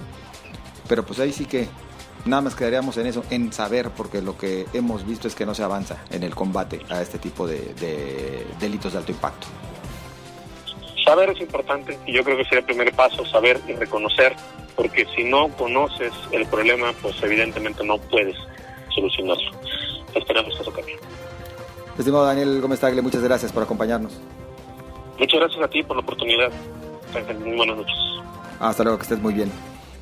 Pero 0.87 1.05
pues 1.05 1.19
ahí 1.19 1.33
sí 1.33 1.45
que 1.45 1.67
nada 2.25 2.41
más 2.41 2.55
quedaríamos 2.55 2.97
en 2.97 3.07
eso, 3.07 3.23
en 3.29 3.51
saber, 3.53 3.89
porque 3.91 4.21
lo 4.21 4.37
que 4.37 4.65
hemos 4.73 5.05
visto 5.05 5.27
es 5.27 5.35
que 5.35 5.45
no 5.45 5.55
se 5.55 5.63
avanza 5.63 6.03
en 6.11 6.23
el 6.23 6.35
combate 6.35 6.81
a 6.89 7.01
este 7.01 7.17
tipo 7.17 7.47
de 7.47 8.45
delitos 8.59 8.93
de 8.93 8.99
alto 8.99 9.11
impacto. 9.11 9.47
Saber 11.03 11.29
es 11.29 11.41
importante 11.41 11.97
y 12.05 12.13
yo 12.13 12.23
creo 12.23 12.37
que 12.37 12.43
sería 12.43 12.59
el 12.59 12.65
primer 12.65 12.93
paso, 12.93 13.25
saber 13.25 13.59
y 13.67 13.73
reconocer, 13.73 14.35
porque 14.75 15.07
si 15.15 15.23
no 15.23 15.49
conoces 15.49 16.13
el 16.31 16.45
problema, 16.45 16.93
pues 17.01 17.15
evidentemente 17.23 17.83
no 17.83 17.97
puedes 17.97 18.35
solucionarlo. 18.93 19.51
Esperamos 20.13 20.53
que 20.55 20.61
eso 20.61 20.71
cambie. 20.71 20.97
Estimado 21.97 22.25
Daniel 22.25 22.61
Gómez 22.61 22.79
Tagle, 22.79 23.01
muchas 23.01 23.23
gracias 23.23 23.51
por 23.51 23.63
acompañarnos. 23.63 24.19
Muchas 25.17 25.39
gracias 25.39 25.63
a 25.63 25.67
ti 25.67 25.83
por 25.83 25.97
la 25.97 26.01
oportunidad. 26.01 26.51
Muy 27.43 27.57
buenas 27.57 27.77
noches. 27.77 27.95
Hasta 28.59 28.83
luego, 28.83 28.99
que 28.99 29.03
estés 29.03 29.19
muy 29.19 29.33
bien. 29.33 29.51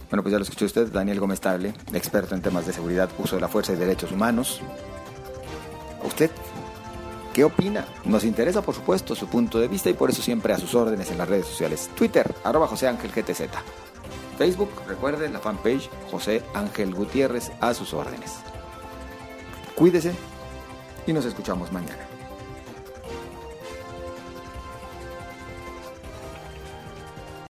Bueno, 0.10 0.24
pues 0.24 0.32
ya 0.32 0.38
lo 0.38 0.44
escuchó 0.44 0.66
usted, 0.66 0.88
Daniel 0.92 1.20
Gómez 1.20 1.42
Tagle, 1.42 1.74
experto 1.94 2.34
en 2.34 2.42
temas 2.42 2.66
de 2.66 2.74
seguridad, 2.74 3.10
uso 3.18 3.36
de 3.36 3.42
la 3.42 3.48
fuerza 3.48 3.74
y 3.74 3.76
derechos 3.76 4.12
humanos. 4.12 4.62
¿Usted 6.04 6.32
¿Qué 7.38 7.44
opina? 7.44 7.86
Nos 8.04 8.24
interesa, 8.24 8.64
por 8.64 8.74
supuesto, 8.74 9.14
su 9.14 9.28
punto 9.28 9.60
de 9.60 9.68
vista 9.68 9.92
y 9.92 9.94
por 9.94 10.10
eso 10.10 10.24
siempre 10.24 10.54
a 10.54 10.58
sus 10.58 10.74
órdenes 10.74 11.12
en 11.12 11.20
las 11.20 11.30
redes 11.30 11.46
sociales. 11.46 11.88
Twitter, 11.96 12.34
arroba 12.44 12.66
José 12.66 12.88
Ángel 12.88 13.12
GTZ. 13.12 13.44
Facebook, 14.40 14.72
recuerde 14.88 15.30
la 15.30 15.38
fanpage 15.38 15.88
José 16.10 16.42
Ángel 16.56 16.96
Gutiérrez 16.96 17.52
a 17.62 17.76
sus 17.76 17.94
órdenes. 17.94 18.38
Cuídese 19.76 20.14
y 21.06 21.14
nos 21.14 21.26
escuchamos 21.26 21.72
mañana. 21.72 22.07